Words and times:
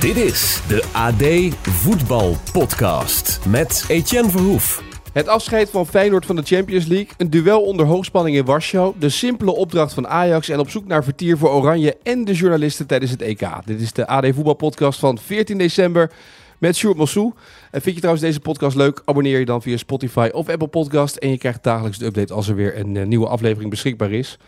Dit 0.00 0.16
is 0.16 0.62
de 0.68 0.84
AD 0.92 1.54
Voetbal 1.68 2.36
Podcast 2.52 3.40
met 3.48 3.84
Etienne 3.88 4.30
Verhoef. 4.30 4.82
Het 5.12 5.28
afscheid 5.28 5.70
van 5.70 5.86
Feyenoord 5.86 6.26
van 6.26 6.36
de 6.36 6.42
Champions 6.42 6.86
League, 6.86 7.08
een 7.16 7.30
duel 7.30 7.62
onder 7.62 7.86
hoogspanning 7.86 8.36
in 8.36 8.44
Warschau, 8.44 8.94
de 8.98 9.08
simpele 9.08 9.50
opdracht 9.50 9.92
van 9.92 10.08
Ajax 10.08 10.48
en 10.48 10.58
op 10.58 10.70
zoek 10.70 10.86
naar 10.86 11.04
vertier 11.04 11.38
voor 11.38 11.50
Oranje 11.50 11.96
en 12.02 12.24
de 12.24 12.34
journalisten 12.34 12.86
tijdens 12.86 13.10
het 13.10 13.22
EK. 13.22 13.48
Dit 13.64 13.80
is 13.80 13.92
de 13.92 14.06
AD 14.06 14.26
Voetbal 14.34 14.54
Podcast 14.54 14.98
van 14.98 15.18
14 15.18 15.58
december 15.58 16.10
met 16.58 16.76
Sjoerd 16.76 16.96
Mossou. 16.96 17.32
En 17.70 17.80
vind 17.80 17.94
je 17.94 18.00
trouwens 18.00 18.26
deze 18.26 18.40
podcast 18.40 18.76
leuk? 18.76 19.02
Abonneer 19.04 19.38
je 19.38 19.44
dan 19.44 19.62
via 19.62 19.76
Spotify 19.76 20.28
of 20.32 20.48
Apple 20.48 20.68
Podcast 20.68 21.16
en 21.16 21.30
je 21.30 21.38
krijgt 21.38 21.62
dagelijks 21.62 21.98
de 21.98 22.04
update 22.04 22.34
als 22.34 22.48
er 22.48 22.54
weer 22.54 22.78
een 22.78 22.94
uh, 22.94 23.06
nieuwe 23.06 23.28
aflevering 23.28 23.70
beschikbaar 23.70 24.12
is. 24.12 24.38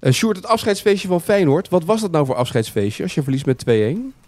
Uh, 0.00 0.12
Sjoerd, 0.12 0.36
het 0.36 0.46
afscheidsfeestje 0.46 1.08
van 1.08 1.20
Feyenoord. 1.20 1.68
Wat 1.68 1.84
was 1.84 2.00
dat 2.00 2.10
nou 2.10 2.26
voor 2.26 2.34
afscheidsfeestje 2.34 3.02
als 3.02 3.14
je 3.14 3.22
verliest 3.22 3.46
met 3.46 3.64
2-1? 3.68 4.23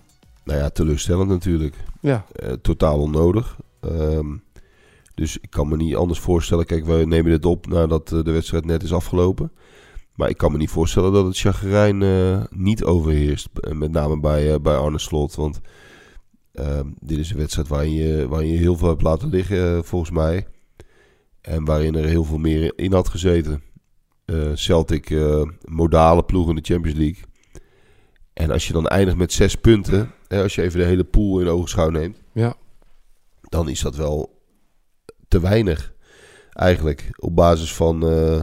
Nou 0.46 0.58
ja, 0.58 0.70
teleurstellend 0.70 1.28
natuurlijk. 1.28 1.76
Ja. 2.00 2.26
Uh, 2.42 2.52
totaal 2.52 3.00
onnodig. 3.00 3.56
Um, 3.84 4.42
dus 5.14 5.38
ik 5.38 5.50
kan 5.50 5.68
me 5.68 5.76
niet 5.76 5.94
anders 5.96 6.18
voorstellen. 6.18 6.66
Kijk, 6.66 6.84
we 6.84 7.04
nemen 7.06 7.30
dit 7.30 7.44
op 7.44 7.66
nadat 7.66 8.08
de 8.08 8.30
wedstrijd 8.30 8.64
net 8.64 8.82
is 8.82 8.92
afgelopen. 8.92 9.52
Maar 10.14 10.28
ik 10.28 10.36
kan 10.36 10.52
me 10.52 10.58
niet 10.58 10.70
voorstellen 10.70 11.12
dat 11.12 11.24
het 11.24 11.38
chagrijn 11.38 12.00
uh, 12.00 12.44
niet 12.50 12.84
overheerst. 12.84 13.48
Met 13.72 13.90
name 13.90 14.20
bij, 14.20 14.52
uh, 14.52 14.60
bij 14.60 14.76
Arne 14.76 14.98
Slot. 14.98 15.34
Want 15.34 15.60
uh, 16.54 16.80
dit 17.00 17.18
is 17.18 17.30
een 17.30 17.36
wedstrijd 17.36 17.68
waarin 17.68 17.92
je, 17.92 18.28
waarin 18.28 18.50
je 18.50 18.58
heel 18.58 18.76
veel 18.76 18.88
hebt 18.88 19.02
laten 19.02 19.28
liggen, 19.28 19.84
volgens 19.84 20.10
mij. 20.10 20.46
En 21.40 21.64
waarin 21.64 21.94
er 21.94 22.04
heel 22.04 22.24
veel 22.24 22.38
meer 22.38 22.72
in 22.76 22.92
had 22.92 23.08
gezeten. 23.08 23.62
Celtic, 24.54 25.14
modale 25.64 26.22
ploeg 26.24 26.48
in 26.48 26.54
de 26.54 26.64
Champions 26.64 26.98
League. 26.98 27.22
En 28.36 28.50
als 28.50 28.66
je 28.66 28.72
dan 28.72 28.86
eindigt 28.86 29.16
met 29.16 29.32
zes 29.32 29.54
punten. 29.54 30.12
Hè, 30.28 30.42
als 30.42 30.54
je 30.54 30.62
even 30.62 30.78
de 30.78 30.84
hele 30.84 31.04
pool 31.04 31.40
in 31.40 31.48
ogenschouw 31.48 31.90
neemt. 31.90 32.22
Ja. 32.32 32.54
Dan 33.40 33.68
is 33.68 33.80
dat 33.80 33.96
wel 33.96 34.42
te 35.28 35.40
weinig. 35.40 35.92
Eigenlijk 36.52 37.08
op 37.16 37.36
basis 37.36 37.74
van 37.74 38.12
uh, 38.12 38.40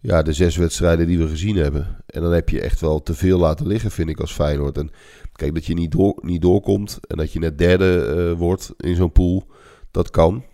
ja, 0.00 0.22
de 0.22 0.32
zes 0.32 0.56
wedstrijden 0.56 1.06
die 1.06 1.18
we 1.18 1.28
gezien 1.28 1.56
hebben. 1.56 2.04
En 2.06 2.22
dan 2.22 2.32
heb 2.32 2.48
je 2.48 2.60
echt 2.60 2.80
wel 2.80 3.02
te 3.02 3.14
veel 3.14 3.38
laten 3.38 3.66
liggen, 3.66 3.90
vind 3.90 4.08
ik, 4.08 4.20
als 4.20 4.32
Feyenoord. 4.32 4.78
En 4.78 4.90
kijk, 5.32 5.54
dat 5.54 5.66
je 5.66 5.74
niet, 5.74 5.92
door, 5.92 6.18
niet 6.20 6.42
doorkomt 6.42 6.98
en 7.06 7.16
dat 7.16 7.32
je 7.32 7.38
net 7.38 7.58
derde 7.58 8.14
uh, 8.16 8.38
wordt 8.38 8.74
in 8.76 8.96
zo'n 8.96 9.12
pool, 9.12 9.46
dat 9.90 10.10
kan. 10.10 10.44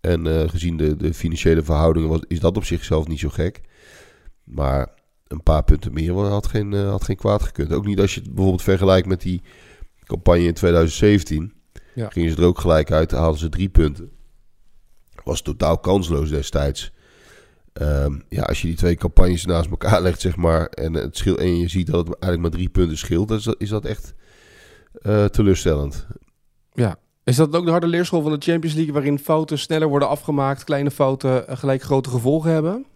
En 0.00 0.26
uh, 0.26 0.48
gezien 0.48 0.76
de, 0.76 0.96
de 0.96 1.14
financiële 1.14 1.62
verhoudingen 1.62 2.08
was, 2.08 2.20
is 2.28 2.40
dat 2.40 2.56
op 2.56 2.64
zichzelf 2.64 3.08
niet 3.08 3.20
zo 3.20 3.28
gek. 3.28 3.60
Maar 4.44 5.00
een 5.32 5.42
paar 5.42 5.64
punten 5.64 5.92
meer 5.92 6.12
had 6.12 6.46
geen, 6.46 6.72
had 6.72 7.04
geen 7.04 7.16
kwaad 7.16 7.42
gekund. 7.42 7.72
Ook 7.72 7.86
niet 7.86 8.00
als 8.00 8.14
je 8.14 8.20
het 8.20 8.28
bijvoorbeeld 8.28 8.62
vergelijkt 8.62 9.06
met 9.06 9.20
die 9.20 9.42
campagne 10.04 10.44
in 10.44 10.54
2017. 10.54 11.52
Ja. 11.94 12.08
Gingen 12.08 12.30
ze 12.30 12.36
er 12.36 12.44
ook 12.44 12.60
gelijk 12.60 12.90
uit, 12.90 13.10
haalden 13.10 13.38
ze 13.38 13.48
drie 13.48 13.68
punten 13.68 14.10
was 15.24 15.42
totaal 15.42 15.78
kansloos 15.78 16.28
destijds. 16.28 16.92
Um, 17.72 18.22
ja, 18.28 18.42
als 18.42 18.60
je 18.60 18.66
die 18.66 18.76
twee 18.76 18.94
campagnes 18.94 19.44
naast 19.44 19.70
elkaar 19.70 20.02
legt, 20.02 20.20
zeg 20.20 20.36
maar, 20.36 20.66
en, 20.66 20.94
het 20.94 21.16
scheelt, 21.16 21.38
en 21.38 21.56
je 21.56 21.68
ziet 21.68 21.86
dat 21.86 22.06
het 22.06 22.18
eigenlijk 22.18 22.42
maar 22.42 22.50
drie 22.50 22.68
punten 22.68 22.98
scheelt, 22.98 23.28
dan 23.28 23.36
is 23.36 23.44
dat, 23.44 23.54
is 23.58 23.68
dat 23.68 23.84
echt 23.84 24.14
uh, 25.02 25.24
teleurstellend. 25.24 26.06
Ja. 26.72 26.96
Is 27.24 27.36
dat 27.36 27.56
ook 27.56 27.64
de 27.64 27.70
harde 27.70 27.86
leerschool 27.86 28.22
van 28.22 28.32
de 28.32 28.50
Champions 28.50 28.74
League, 28.74 28.92
waarin 28.92 29.18
fouten 29.18 29.58
sneller 29.58 29.88
worden 29.88 30.08
afgemaakt, 30.08 30.64
kleine 30.64 30.90
fouten 30.90 31.58
gelijk 31.58 31.82
grote 31.82 32.10
gevolgen 32.10 32.50
hebben? 32.50 32.86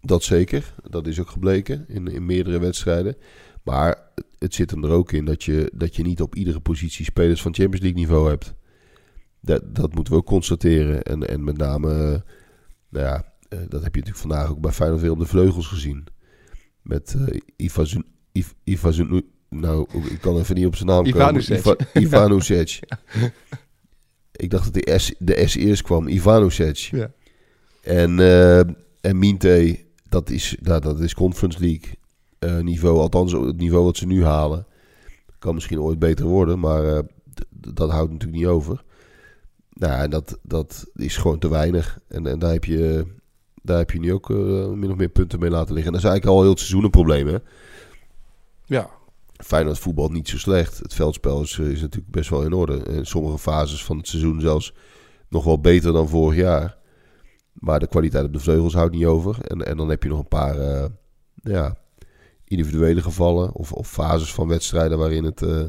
Dat 0.00 0.22
zeker. 0.22 0.74
Dat 0.90 1.06
is 1.06 1.20
ook 1.20 1.30
gebleken 1.30 1.84
in, 1.88 2.06
in 2.06 2.26
meerdere 2.26 2.58
wedstrijden. 2.58 3.16
Maar 3.62 4.08
het 4.38 4.54
zit 4.54 4.70
hem 4.70 4.84
er 4.84 4.90
ook 4.90 5.12
in 5.12 5.24
dat 5.24 5.44
je, 5.44 5.70
dat 5.74 5.96
je 5.96 6.02
niet 6.02 6.22
op 6.22 6.34
iedere 6.34 6.60
positie 6.60 7.04
spelers 7.04 7.42
van 7.42 7.54
Champions 7.54 7.80
League 7.80 8.00
niveau 8.00 8.28
hebt. 8.28 8.54
Dat, 9.40 9.74
dat 9.74 9.94
moeten 9.94 10.12
we 10.12 10.18
ook 10.18 10.26
constateren. 10.26 11.02
En, 11.02 11.28
en 11.28 11.44
met 11.44 11.56
name, 11.56 11.88
uh, 11.88 12.20
nou 12.88 13.06
ja, 13.06 13.24
uh, 13.48 13.58
dat 13.68 13.82
heb 13.82 13.94
je 13.94 14.00
natuurlijk 14.00 14.16
vandaag 14.16 14.50
ook 14.50 14.60
bij 14.60 14.72
Feyenoord 14.72 15.00
veel 15.00 15.12
op 15.12 15.18
de 15.18 15.26
vleugels 15.26 15.66
gezien. 15.66 16.06
Met 16.82 17.14
uh, 17.16 17.40
Ivazun, 17.56 18.06
Iv, 18.32 18.48
Ivazun, 18.64 19.24
nou, 19.48 19.86
ik 20.10 20.20
kan 20.20 20.38
even 20.38 20.54
niet 20.54 20.66
op 20.66 20.76
zijn 20.76 20.88
naam 20.88 21.06
Ivanusec. 21.06 21.62
komen. 21.62 21.86
Iva, 21.92 22.00
Ivanusec. 22.06 22.68
ja. 22.68 22.98
Ik 24.32 24.50
dacht 24.50 24.74
dat 24.74 24.84
de 24.84 24.98
S, 24.98 25.14
de 25.18 25.46
S 25.46 25.54
eerst 25.54 25.82
kwam, 25.82 26.08
Ivanusec. 26.08 26.76
Ja. 26.76 27.12
En, 27.82 28.18
en 29.00 29.18
Minte, 29.18 29.86
dat 30.08 30.30
is, 30.30 30.56
nou, 30.60 30.80
dat 30.80 31.00
is 31.00 31.14
Conference 31.14 31.60
League 31.60 32.62
niveau. 32.62 32.98
Althans, 32.98 33.32
het 33.32 33.56
niveau 33.56 33.84
wat 33.84 33.96
ze 33.96 34.06
nu 34.06 34.24
halen. 34.24 34.66
Kan 35.38 35.54
misschien 35.54 35.80
ooit 35.80 35.98
beter 35.98 36.26
worden, 36.26 36.58
maar 36.58 37.02
dat 37.50 37.90
houdt 37.90 38.12
natuurlijk 38.12 38.38
niet 38.38 38.48
over. 38.48 38.82
Nou, 39.72 40.08
dat, 40.08 40.38
dat 40.42 40.86
is 40.94 41.16
gewoon 41.16 41.38
te 41.38 41.48
weinig. 41.48 41.98
En, 42.08 42.26
en 42.26 42.38
daar, 42.38 42.52
heb 42.52 42.64
je, 42.64 43.06
daar 43.62 43.78
heb 43.78 43.90
je 43.90 43.98
nu 43.98 44.12
ook 44.12 44.30
uh, 44.30 44.68
min 44.68 44.90
of 44.90 44.96
meer 44.96 45.08
punten 45.08 45.38
mee 45.38 45.50
laten 45.50 45.74
liggen. 45.74 45.92
En 45.92 45.98
dat 45.98 46.04
is 46.04 46.08
eigenlijk 46.10 46.36
al 46.36 46.42
heel 46.42 46.50
het 46.50 46.58
seizoen 46.58 46.84
een 46.84 46.90
probleem, 46.90 47.26
hè? 47.26 47.36
Ja. 48.64 48.90
Feyenoord 49.36 49.78
voetbal 49.78 50.08
niet 50.08 50.28
zo 50.28 50.38
slecht. 50.38 50.78
Het 50.78 50.94
veldspel 50.94 51.42
is, 51.42 51.58
is 51.58 51.80
natuurlijk 51.80 52.12
best 52.12 52.30
wel 52.30 52.42
in 52.42 52.52
orde. 52.52 52.82
In 52.82 53.06
sommige 53.06 53.38
fases 53.38 53.84
van 53.84 53.96
het 53.96 54.08
seizoen 54.08 54.40
zelfs 54.40 54.74
nog 55.28 55.44
wel 55.44 55.60
beter 55.60 55.92
dan 55.92 56.08
vorig 56.08 56.36
jaar. 56.38 56.77
Maar 57.58 57.80
de 57.80 57.86
kwaliteit 57.86 58.24
op 58.24 58.32
de 58.32 58.40
vleugels 58.40 58.74
houdt 58.74 58.94
niet 58.94 59.04
over. 59.04 59.36
En, 59.42 59.66
en 59.66 59.76
dan 59.76 59.88
heb 59.88 60.02
je 60.02 60.08
nog 60.08 60.18
een 60.18 60.28
paar 60.28 60.58
uh, 60.58 60.84
ja, 61.34 61.76
individuele 62.44 63.02
gevallen 63.02 63.54
of, 63.54 63.72
of 63.72 63.90
fases 63.90 64.34
van 64.34 64.48
wedstrijden 64.48 64.98
waarin 64.98 65.24
het 65.24 65.42
uh, 65.42 65.64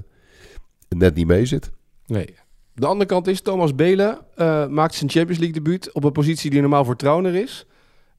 net 0.89 1.15
niet 1.15 1.27
mee 1.27 1.45
zit. 1.45 1.71
Nee, 2.05 2.35
de 2.73 2.85
andere 2.85 3.09
kant 3.09 3.27
is, 3.27 3.41
Thomas 3.41 3.75
Belen 3.75 4.17
uh, 4.37 4.67
maakt 4.67 4.95
zijn 4.95 5.09
Champions 5.09 5.39
League 5.39 5.61
debuut 5.61 5.91
op 5.93 6.03
een 6.03 6.11
positie 6.11 6.49
die 6.49 6.61
normaal 6.61 6.85
voor 6.85 6.95
Trauner 6.95 7.35
is. 7.35 7.65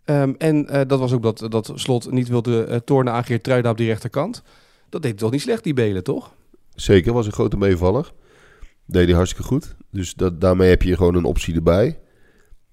Um, 0.04 0.34
en 0.38 0.64
dat 0.86 0.98
was 0.98 1.12
ook 1.12 1.22
dat, 1.22 1.46
dat 1.48 1.72
Slot 1.74 2.10
niet 2.10 2.28
wilde 2.28 2.82
tornen 2.84 3.12
aan 3.12 3.24
Geert 3.24 3.42
Truida 3.42 3.70
op 3.70 3.76
die 3.76 3.86
rechterkant. 3.86 4.42
Dat 4.88 5.02
deed 5.02 5.18
toch 5.18 5.30
niet 5.30 5.40
slecht, 5.40 5.64
die 5.64 5.74
Belen, 5.74 6.04
toch? 6.04 6.34
Zeker, 6.74 7.12
was 7.12 7.26
een 7.26 7.32
grote 7.32 7.56
meevaller. 7.56 8.12
Deed 8.84 9.06
hij 9.06 9.14
hartstikke 9.14 9.46
goed. 9.46 9.76
Dus 9.90 10.14
dat, 10.14 10.40
daarmee 10.40 10.68
heb 10.68 10.82
je 10.82 10.96
gewoon 10.96 11.14
een 11.14 11.24
optie 11.24 11.54
erbij 11.54 11.98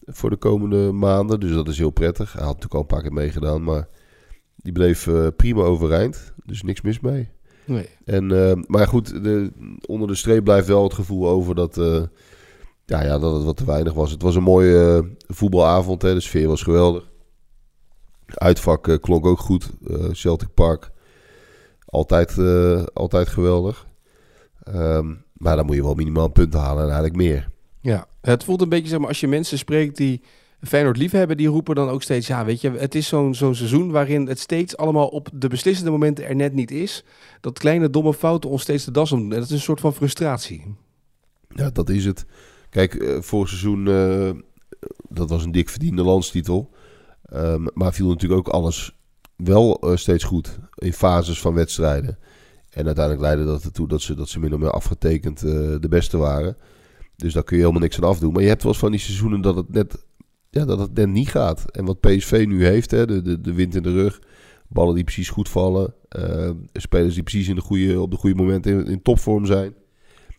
voor 0.08 0.30
de 0.30 0.36
komende 0.36 0.92
maanden. 0.92 1.40
Dus 1.40 1.54
dat 1.54 1.68
is 1.68 1.78
heel 1.78 1.90
prettig. 1.90 2.34
Hij 2.34 2.44
had 2.44 2.54
natuurlijk 2.54 2.74
al 2.74 2.82
een 2.82 2.88
paar 2.88 3.02
keer 3.02 3.14
meegedaan, 3.14 3.64
maar 3.64 3.88
die 4.56 4.72
bleef 4.74 5.10
prima 5.36 5.62
overeind. 5.62 6.34
Dus 6.46 6.64
niks 6.64 6.82
mis 6.82 7.00
mee. 7.00 7.30
Nee. 7.66 7.90
En, 8.06 8.30
uh, 8.30 8.52
maar 8.68 8.88
goed, 8.88 9.24
de, 9.24 9.52
onder 9.86 10.08
de 10.08 10.16
streep 10.16 10.44
blijft 10.44 10.68
wel 10.68 10.84
het 10.84 10.94
gevoel 10.94 11.28
over 11.28 11.56
dat, 11.56 11.78
uh, 11.78 12.04
ja, 12.86 13.04
ja, 13.04 13.20
dat 13.20 13.34
het 13.34 13.44
wat 13.44 13.58
te 13.58 13.66
weinig 13.66 13.94
was. 13.94 14.12
Het 14.12 14.22
was 14.22 14.36
een 14.36 14.44
mooie 14.44 15.10
voetbalavond, 15.28 16.02
hè, 16.02 16.14
de 16.14 16.20
sfeer 16.20 16.48
was 16.48 16.62
geweldig. 16.64 17.10
Uitvak 18.26 18.98
klonk 19.02 19.26
ook 19.26 19.40
goed. 19.40 19.72
Celtic 20.12 20.54
Park, 20.54 20.92
altijd, 21.86 22.38
altijd 22.94 23.28
geweldig. 23.28 23.88
Um, 24.76 25.26
maar 25.34 25.56
dan 25.56 25.66
moet 25.66 25.76
je 25.76 25.84
wel 25.84 25.94
minimaal 25.94 26.28
punten 26.28 26.60
halen 26.60 26.84
en 26.84 26.90
eigenlijk 26.90 27.16
meer. 27.16 27.50
Ja, 27.88 28.08
het 28.22 28.44
voelt 28.44 28.62
een 28.62 28.70
beetje, 28.70 28.88
zeg 28.88 29.00
maar, 29.00 29.08
als 29.08 29.20
je 29.20 29.28
mensen 29.28 29.58
spreekt 29.58 29.98
die 29.98 30.22
Feyenoord 30.62 30.98
liefhebben, 30.98 31.38
die 31.38 31.48
roepen 31.48 31.76
dan 31.76 31.90
ook 31.90 32.04
steeds... 32.04 32.28
ja, 32.28 32.46
weet 32.46 32.62
je, 32.62 32.72
het 32.72 32.96
is 32.96 33.08
zo'n 33.08 33.36
zo'n 33.36 33.56
seizoen 33.56 33.92
waarin 33.92 34.28
het 34.28 34.40
steeds 34.40 34.78
allemaal 34.78 35.08
op 35.08 35.30
de 35.34 35.48
beslissende 35.48 35.92
momenten 35.92 36.26
er 36.26 36.36
net 36.36 36.54
niet 36.54 36.72
is. 36.72 37.04
Dat 37.42 37.60
kleine 37.60 37.90
domme 37.90 38.14
fouten 38.14 38.50
ons 38.50 38.62
steeds 38.62 38.86
de 38.86 38.92
das 38.92 39.12
om 39.12 39.30
dat 39.30 39.44
is 39.44 39.50
een 39.50 39.60
soort 39.60 39.80
van 39.80 39.94
frustratie. 39.94 40.76
Ja, 41.50 41.70
dat 41.70 41.90
is 41.90 42.06
het. 42.06 42.26
Kijk, 42.70 42.94
uh, 42.94 43.22
vorig 43.22 43.48
seizoen, 43.48 43.86
uh, 43.86 44.30
dat 45.10 45.30
was 45.30 45.44
een 45.44 45.52
dik 45.52 45.70
verdiende 45.70 46.04
landstitel. 46.04 46.70
Um, 47.34 47.68
maar 47.74 47.94
viel 47.94 48.08
natuurlijk 48.08 48.48
ook 48.48 48.54
alles 48.54 48.98
wel 49.36 49.90
uh, 49.90 49.96
steeds 49.96 50.24
goed 50.24 50.60
in 50.76 50.94
fases 50.94 51.42
van 51.42 51.54
wedstrijden. 51.54 52.18
En 52.70 52.86
uiteindelijk 52.86 53.26
leidde 53.26 53.46
dat 53.46 53.64
ertoe 53.64 53.88
dat 53.88 54.02
ze, 54.02 54.16
dat 54.16 54.30
ze 54.30 54.40
min 54.40 54.54
of 54.54 54.60
meer 54.60 54.72
afgetekend 54.72 55.40
de 55.40 55.88
beste 55.90 56.18
waren. 56.18 56.58
Dus 57.18 57.34
daar 57.34 57.44
kun 57.44 57.56
je 57.56 57.62
helemaal 57.62 57.84
niks 57.84 57.98
aan 57.98 58.10
afdoen. 58.10 58.34
Maar 58.34 58.42
je 58.42 58.48
hebt 58.48 58.64
wel 58.64 58.72
eens 58.72 58.82
van 58.82 58.92
die 58.92 59.00
seizoenen 59.00 59.42
dat 59.42 59.56
het 59.56 59.74
net 59.74 60.06
ja, 60.50 60.66
dat 60.66 60.80
het 60.80 60.94
net 60.94 61.10
niet 61.10 61.30
gaat. 61.30 61.72
En 61.72 61.86
wat 61.86 62.00
PSV 62.00 62.46
nu 62.48 62.66
heeft, 62.66 62.92
hè, 62.92 63.06
de, 63.06 63.22
de, 63.22 63.42
de 63.42 63.54
wind 63.54 63.76
in 63.76 63.84
de 63.84 63.92
rug, 63.92 64.20
ballen 64.68 64.96
die 64.96 65.04
precies 65.04 65.30
goed 65.30 65.50
vallen, 65.50 65.94
uh, 66.18 66.50
spelers 66.74 67.14
die 67.14 67.24
precies 67.24 67.48
in 67.48 67.56
de 67.56 67.62
goede, 67.62 68.02
op 68.02 68.12
de 68.12 68.18
goede 68.18 68.36
momenten 68.36 68.72
in, 68.72 68.86
in 68.86 69.02
topvorm 69.02 69.46
zijn, 69.46 69.74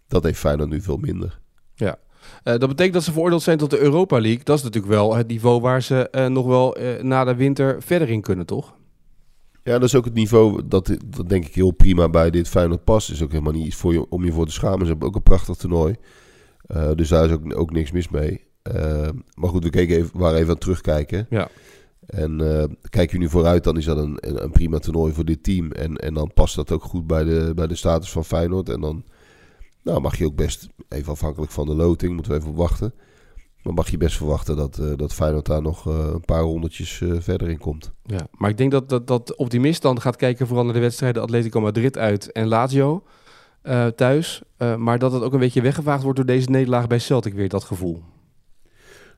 dat 0.08 0.22
heeft 0.22 0.38
Feyenoord 0.38 0.70
nu 0.70 0.80
veel 0.80 0.96
minder. 0.96 1.40
Ja, 1.74 1.98
uh, 2.44 2.58
dat 2.58 2.68
betekent 2.68 2.94
dat 2.94 3.02
ze 3.02 3.12
veroordeeld 3.12 3.42
zijn 3.42 3.58
tot 3.58 3.70
de 3.70 3.78
Europa 3.78 4.20
League. 4.20 4.44
Dat 4.44 4.58
is 4.58 4.62
natuurlijk 4.62 4.92
wel 4.92 5.14
het 5.14 5.28
niveau 5.28 5.60
waar 5.60 5.82
ze 5.82 6.08
uh, 6.12 6.26
nog 6.26 6.46
wel 6.46 6.76
na 7.02 7.24
de 7.24 7.34
winter 7.34 7.82
verder 7.82 8.08
in 8.08 8.20
kunnen, 8.20 8.46
toch? 8.46 8.76
Ja, 9.62 9.72
dat 9.72 9.82
is 9.82 9.94
ook 9.94 10.04
het 10.04 10.14
niveau 10.14 10.62
dat, 10.68 10.96
dat 11.06 11.28
denk 11.28 11.46
ik 11.46 11.54
heel 11.54 11.70
prima 11.70 12.08
bij 12.08 12.30
dit 12.30 12.48
Feyenoord 12.48 12.84
past. 12.84 13.10
is 13.10 13.22
ook 13.22 13.30
helemaal 13.30 13.52
niet 13.52 13.66
iets 13.66 13.76
voor 13.76 13.92
je, 13.92 14.08
om 14.08 14.24
je 14.24 14.32
voor 14.32 14.46
te 14.46 14.52
schamen. 14.52 14.80
Ze 14.80 14.86
hebben 14.86 15.08
ook 15.08 15.14
een 15.14 15.22
prachtig 15.22 15.56
toernooi. 15.56 15.96
Dus 16.94 17.08
daar 17.08 17.24
is 17.24 17.32
ook, 17.32 17.58
ook 17.58 17.70
niks 17.70 17.90
mis 17.90 18.08
mee. 18.08 18.46
Uh, 18.76 19.08
maar 19.34 19.50
goed, 19.50 19.64
we 19.64 19.70
keken 19.70 19.96
even, 19.96 20.18
waren 20.18 20.34
even 20.34 20.46
aan 20.46 20.52
het 20.52 20.60
terugkijken. 20.60 21.26
Ja. 21.30 21.48
En 22.06 22.40
uh, 22.42 22.64
kijk 22.90 23.10
je 23.10 23.18
nu 23.18 23.28
vooruit, 23.28 23.64
dan 23.64 23.76
is 23.76 23.84
dat 23.84 23.96
een, 23.96 24.16
een, 24.20 24.42
een, 24.42 24.50
prima 24.50 24.78
toernooi 24.78 25.12
voor 25.12 25.24
dit 25.24 25.42
team. 25.42 25.72
En, 25.72 25.96
en 25.96 26.14
dan 26.14 26.30
past 26.34 26.56
dat 26.56 26.72
ook 26.72 26.82
goed 26.82 27.06
bij 27.06 27.24
de, 27.24 27.52
bij 27.54 27.66
de 27.66 27.74
status 27.74 28.10
van 28.10 28.24
Feyenoord. 28.24 28.68
En 28.68 28.80
dan, 28.80 29.04
Nou, 29.82 30.00
mag 30.00 30.18
je 30.18 30.26
ook 30.26 30.36
best, 30.36 30.68
even 30.88 31.12
afhankelijk 31.12 31.52
van 31.52 31.66
de 31.66 31.74
loting, 31.74 32.14
moeten 32.14 32.32
we 32.32 32.38
even 32.38 32.50
op 32.50 32.56
wachten. 32.56 32.92
Maar 33.62 33.74
mag 33.74 33.90
je 33.90 33.96
best 33.96 34.16
verwachten 34.16 34.56
dat, 34.56 34.78
eh, 34.78 34.86
dat 34.96 35.14
Feyenoord 35.14 35.46
daar 35.46 35.62
nog 35.62 35.86
eh, 35.86 36.10
een 36.12 36.24
paar 36.24 36.42
rondetjes 36.42 37.00
eh, 37.00 37.12
verder 37.18 37.48
in 37.48 37.58
komt. 37.58 37.92
Ja, 38.02 38.26
maar 38.32 38.50
ik 38.50 38.56
denk 38.56 38.70
dat, 38.70 38.88
dat, 38.88 39.06
dat 39.06 39.36
optimist 39.36 39.82
dan 39.82 40.00
gaat 40.00 40.16
kijken 40.16 40.46
vooral 40.46 40.64
naar 40.64 40.74
de 40.74 40.80
wedstrijden 40.80 41.22
Atletico 41.22 41.60
Madrid 41.60 41.98
uit 41.98 42.32
en 42.32 42.46
Lazio 42.46 43.02
eh, 43.62 43.86
thuis. 43.86 44.42
Eh, 44.56 44.76
maar 44.76 44.98
dat 44.98 45.12
het 45.12 45.22
ook 45.22 45.32
een 45.32 45.38
beetje 45.38 45.62
weggevaagd 45.62 46.02
wordt 46.02 46.16
door 46.16 46.26
deze 46.26 46.50
nederlaag 46.50 46.86
bij 46.86 46.98
Celtic 46.98 47.34
weer, 47.34 47.48
dat 47.48 47.64
gevoel. 47.64 48.02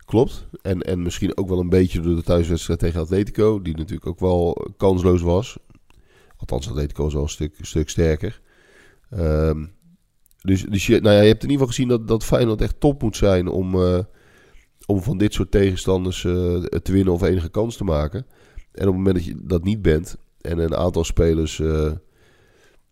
Klopt. 0.05 0.47
En, 0.63 0.83
en 0.83 1.03
misschien 1.03 1.37
ook 1.37 1.49
wel 1.49 1.59
een 1.59 1.69
beetje 1.69 2.01
door 2.01 2.15
de 2.15 2.23
thuiswedstrijd 2.23 2.79
tegen 2.79 3.01
Atletico, 3.01 3.63
die 3.63 3.77
natuurlijk 3.77 4.07
ook 4.07 4.21
wel 4.21 4.67
kansloos 4.77 5.23
was. 5.23 5.59
Althans, 6.37 6.69
Atletico 6.69 7.07
is 7.07 7.13
wel 7.13 7.23
een 7.23 7.29
stuk, 7.29 7.55
stuk 7.61 7.89
sterker. 7.89 8.41
Ehm, 9.11 9.67
dus 10.41 10.63
dus 10.63 10.87
je, 10.87 11.01
nou 11.01 11.15
ja, 11.15 11.21
je 11.21 11.29
hebt 11.29 11.43
in 11.43 11.51
ieder 11.51 11.67
geval 11.67 11.67
gezien 11.67 11.89
dat, 11.89 12.09
dat 12.09 12.25
Feyenoord 12.25 12.61
echt 12.61 12.81
top 12.81 13.03
moet 13.03 13.17
zijn 13.17 13.49
om, 13.49 13.75
eh, 13.75 13.99
om 14.87 15.03
van 15.03 15.19
dit 15.19 15.35
soort 15.35 15.51
tegenstanders 15.51 16.21
te 16.21 16.93
winnen 16.93 17.13
of 17.13 17.23
enige 17.23 17.51
kans 17.51 17.77
te 17.77 17.85
maken. 17.85 18.27
En 18.73 18.89
op 18.89 18.95
het 18.95 18.97
moment 18.97 19.15
dat 19.15 19.25
je 19.25 19.35
dat 19.43 19.65
niet 19.65 19.83
bent 19.83 20.17
en 20.41 20.59
een 20.59 20.77
aantal 20.77 21.05
spelers 21.05 21.63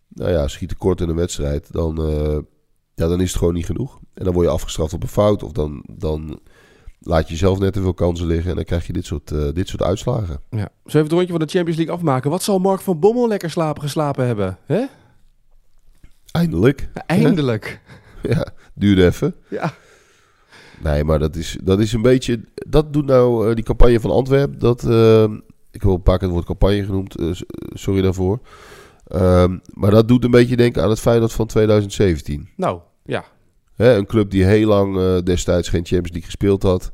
nou 0.09 0.31
ja, 0.31 0.47
schieten 0.47 0.77
kort 0.77 1.01
in 1.01 1.09
een 1.09 1.15
wedstrijd, 1.15 1.71
dan, 1.71 1.97
eh, 1.97 2.37
ja, 2.95 3.07
dan 3.07 3.21
is 3.21 3.29
het 3.29 3.37
gewoon 3.37 3.53
niet 3.53 3.65
genoeg. 3.65 3.99
En 4.13 4.23
dan 4.23 4.33
word 4.33 4.45
je 4.45 4.51
afgestraft 4.51 4.93
op 4.93 5.03
een 5.03 5.09
fout 5.09 5.43
of 5.43 5.51
dan, 5.51 5.83
dan 5.91 6.39
laat 6.99 7.29
je 7.29 7.35
zelf 7.35 7.59
net 7.59 7.73
te 7.73 7.81
veel 7.81 7.93
kansen 7.93 8.27
liggen 8.27 8.49
en 8.49 8.55
dan 8.55 8.65
krijg 8.65 8.87
je 8.87 8.93
dit 8.93 9.05
soort, 9.05 9.31
eh, 9.31 9.47
dit 9.53 9.67
soort 9.67 9.81
uitslagen. 9.81 10.41
Ja. 10.49 10.57
Zullen 10.57 10.71
we 10.83 10.89
even 10.89 11.01
het 11.03 11.11
rondje 11.11 11.31
van 11.31 11.39
de 11.39 11.51
Champions 11.51 11.77
League 11.77 11.95
afmaken? 11.95 12.29
Wat 12.29 12.43
zal 12.43 12.59
Mark 12.59 12.81
van 12.81 12.99
Bommel 12.99 13.27
lekker 13.27 13.49
slapen 13.49 13.81
geslapen 13.81 14.25
hebben? 14.25 14.57
Hè? 14.65 14.85
Eindelijk. 16.31 16.89
Eindelijk. 17.05 17.81
Ja, 18.21 18.47
duurde 18.73 19.05
even. 19.05 19.35
Ja. 19.49 19.73
Nee, 20.83 21.03
maar 21.03 21.19
dat 21.19 21.35
is, 21.35 21.57
dat 21.63 21.79
is 21.79 21.93
een 21.93 22.01
beetje. 22.01 22.43
Dat 22.53 22.93
doet 22.93 23.05
nou 23.05 23.49
eh, 23.49 23.55
die 23.55 23.63
campagne 23.63 23.99
van 23.99 24.11
Antwerpen. 24.11 24.59
Dat, 24.59 24.83
ik 25.71 25.81
heb 25.81 25.85
al 25.85 25.93
een 25.93 26.01
paar 26.01 26.17
keer 26.17 26.27
het 26.27 26.35
woord 26.35 26.45
campagne 26.45 26.85
genoemd. 26.85 27.15
sorry 27.73 28.01
daarvoor. 28.01 28.39
Ehm, 29.09 29.57
maar 29.73 29.91
dat 29.91 30.07
doet 30.07 30.23
een 30.23 30.31
beetje 30.31 30.57
denken 30.57 30.83
aan 30.83 30.89
het 30.89 30.99
Feyenoord 30.99 31.33
van 31.33 31.47
2017. 31.47 32.49
Nou, 32.55 32.79
ja. 33.03 33.23
Hè, 33.75 33.95
een 33.95 34.05
club 34.05 34.29
die 34.29 34.43
heel 34.43 34.67
lang 34.67 34.97
eh, 34.97 35.17
destijds 35.23 35.69
geen 35.69 35.85
Champions 35.85 36.11
League 36.11 36.29
gespeeld 36.29 36.63
had. 36.63 36.91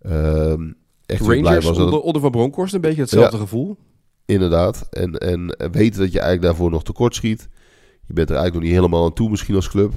Ehm 0.00 0.70
echt 1.08 1.26
weer 1.26 1.40
blij 1.40 1.42
Rangers 1.42 1.66
was 1.66 1.76
dat 1.76 1.86
onder, 1.86 2.00
onder 2.00 2.22
Van 2.22 2.30
Bronckhorst 2.30 2.74
een 2.74 2.80
beetje 2.80 3.00
hetzelfde 3.00 3.36
gevoel. 3.36 3.76
Inderdaad. 4.24 4.86
En, 4.90 5.18
en, 5.18 5.50
en 5.50 5.72
weten 5.72 6.00
dat 6.00 6.12
je 6.12 6.20
eigenlijk 6.20 6.42
daarvoor 6.42 6.70
nog 6.70 6.84
tekort 6.84 7.14
schiet. 7.14 7.48
Je 8.06 8.12
bent 8.12 8.30
er 8.30 8.36
eigenlijk 8.36 8.54
nog 8.54 8.62
niet 8.62 8.72
helemaal 8.72 9.04
aan 9.04 9.12
toe 9.12 9.30
misschien 9.30 9.54
als 9.54 9.68
club. 9.68 9.92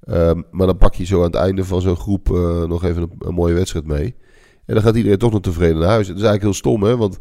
Ehm, 0.00 0.42
maar 0.50 0.66
dan 0.66 0.76
pak 0.76 0.94
je 0.94 1.04
zo 1.04 1.18
aan 1.18 1.24
het 1.24 1.34
einde 1.34 1.64
van 1.64 1.80
zo'n 1.80 1.96
groep 1.96 2.30
eh, 2.30 2.64
nog 2.64 2.84
even 2.84 3.02
een, 3.02 3.12
een 3.18 3.34
mooie 3.34 3.54
wedstrijd 3.54 3.86
mee. 3.86 4.14
En 4.64 4.74
dan 4.74 4.82
gaat 4.82 4.96
iedereen 4.96 5.18
toch 5.18 5.32
nog 5.32 5.40
tevreden 5.40 5.78
naar 5.78 5.88
huis. 5.88 6.08
Het 6.08 6.16
is 6.16 6.22
eigenlijk 6.22 6.42
heel 6.42 6.72
stom, 6.72 6.82
hè? 6.82 6.96
Want 6.96 7.18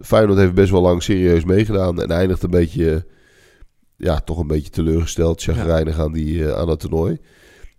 Feyenoord 0.00 0.38
heeft 0.38 0.54
best 0.54 0.70
wel 0.70 0.80
lang 0.82 1.02
serieus 1.02 1.44
meegedaan. 1.44 2.02
En 2.02 2.10
eindigt 2.10 2.42
een 2.42 2.50
beetje, 2.50 3.06
ja, 3.96 4.20
toch 4.20 4.38
een 4.38 4.46
beetje 4.46 4.70
teleurgesteld, 4.70 5.42
chagrijnig 5.42 5.98
aan, 5.98 6.12
die, 6.12 6.44
eh, 6.46 6.58
aan 6.58 6.66
dat 6.66 6.80
toernooi. 6.80 7.18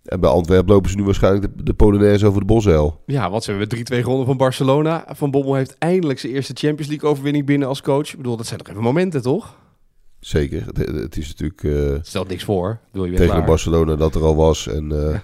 En 0.02 0.20
bij 0.20 0.30
Antwerpen 0.30 0.72
lopen 0.74 0.90
ze 0.90 0.96
nu 0.96 1.02
waarschijnlijk 1.04 1.56
de, 1.56 1.62
de 1.62 1.74
Polonaise 1.74 2.26
over 2.26 2.40
de 2.40 2.46
Bosuil. 2.46 3.02
Ja, 3.06 3.30
wat 3.30 3.44
zijn 3.44 3.58
we 3.58 3.66
3-2 3.66 4.02
gewonnen 4.02 4.26
van 4.26 4.36
Barcelona. 4.36 5.04
Van 5.08 5.30
Bommel 5.30 5.54
heeft 5.54 5.76
eindelijk 5.78 6.18
zijn 6.18 6.32
eerste 6.32 6.52
Champions 6.56 6.90
League 6.90 7.08
overwinning 7.10 7.46
binnen 7.46 7.68
als 7.68 7.80
coach. 7.82 8.10
Ik 8.10 8.16
bedoel, 8.16 8.36
dat 8.36 8.46
zijn 8.46 8.58
toch 8.58 8.68
even 8.68 8.82
momenten, 8.82 9.22
toch? 9.22 9.58
Zeker. 10.20 10.64
Het, 10.66 10.76
het 10.76 11.16
is 11.16 11.28
natuurlijk... 11.28 11.62
eh, 11.64 11.98
Stelt 12.02 12.28
niks 12.28 12.44
voor. 12.44 12.78
Bedoel, 12.92 13.06
je 13.06 13.16
tegen. 13.16 13.44
Barcelona 13.44 13.96
dat 13.96 14.14
er 14.14 14.22
al 14.22 14.36
was. 14.36 14.66
En, 14.68 15.08
eh, 15.12 15.18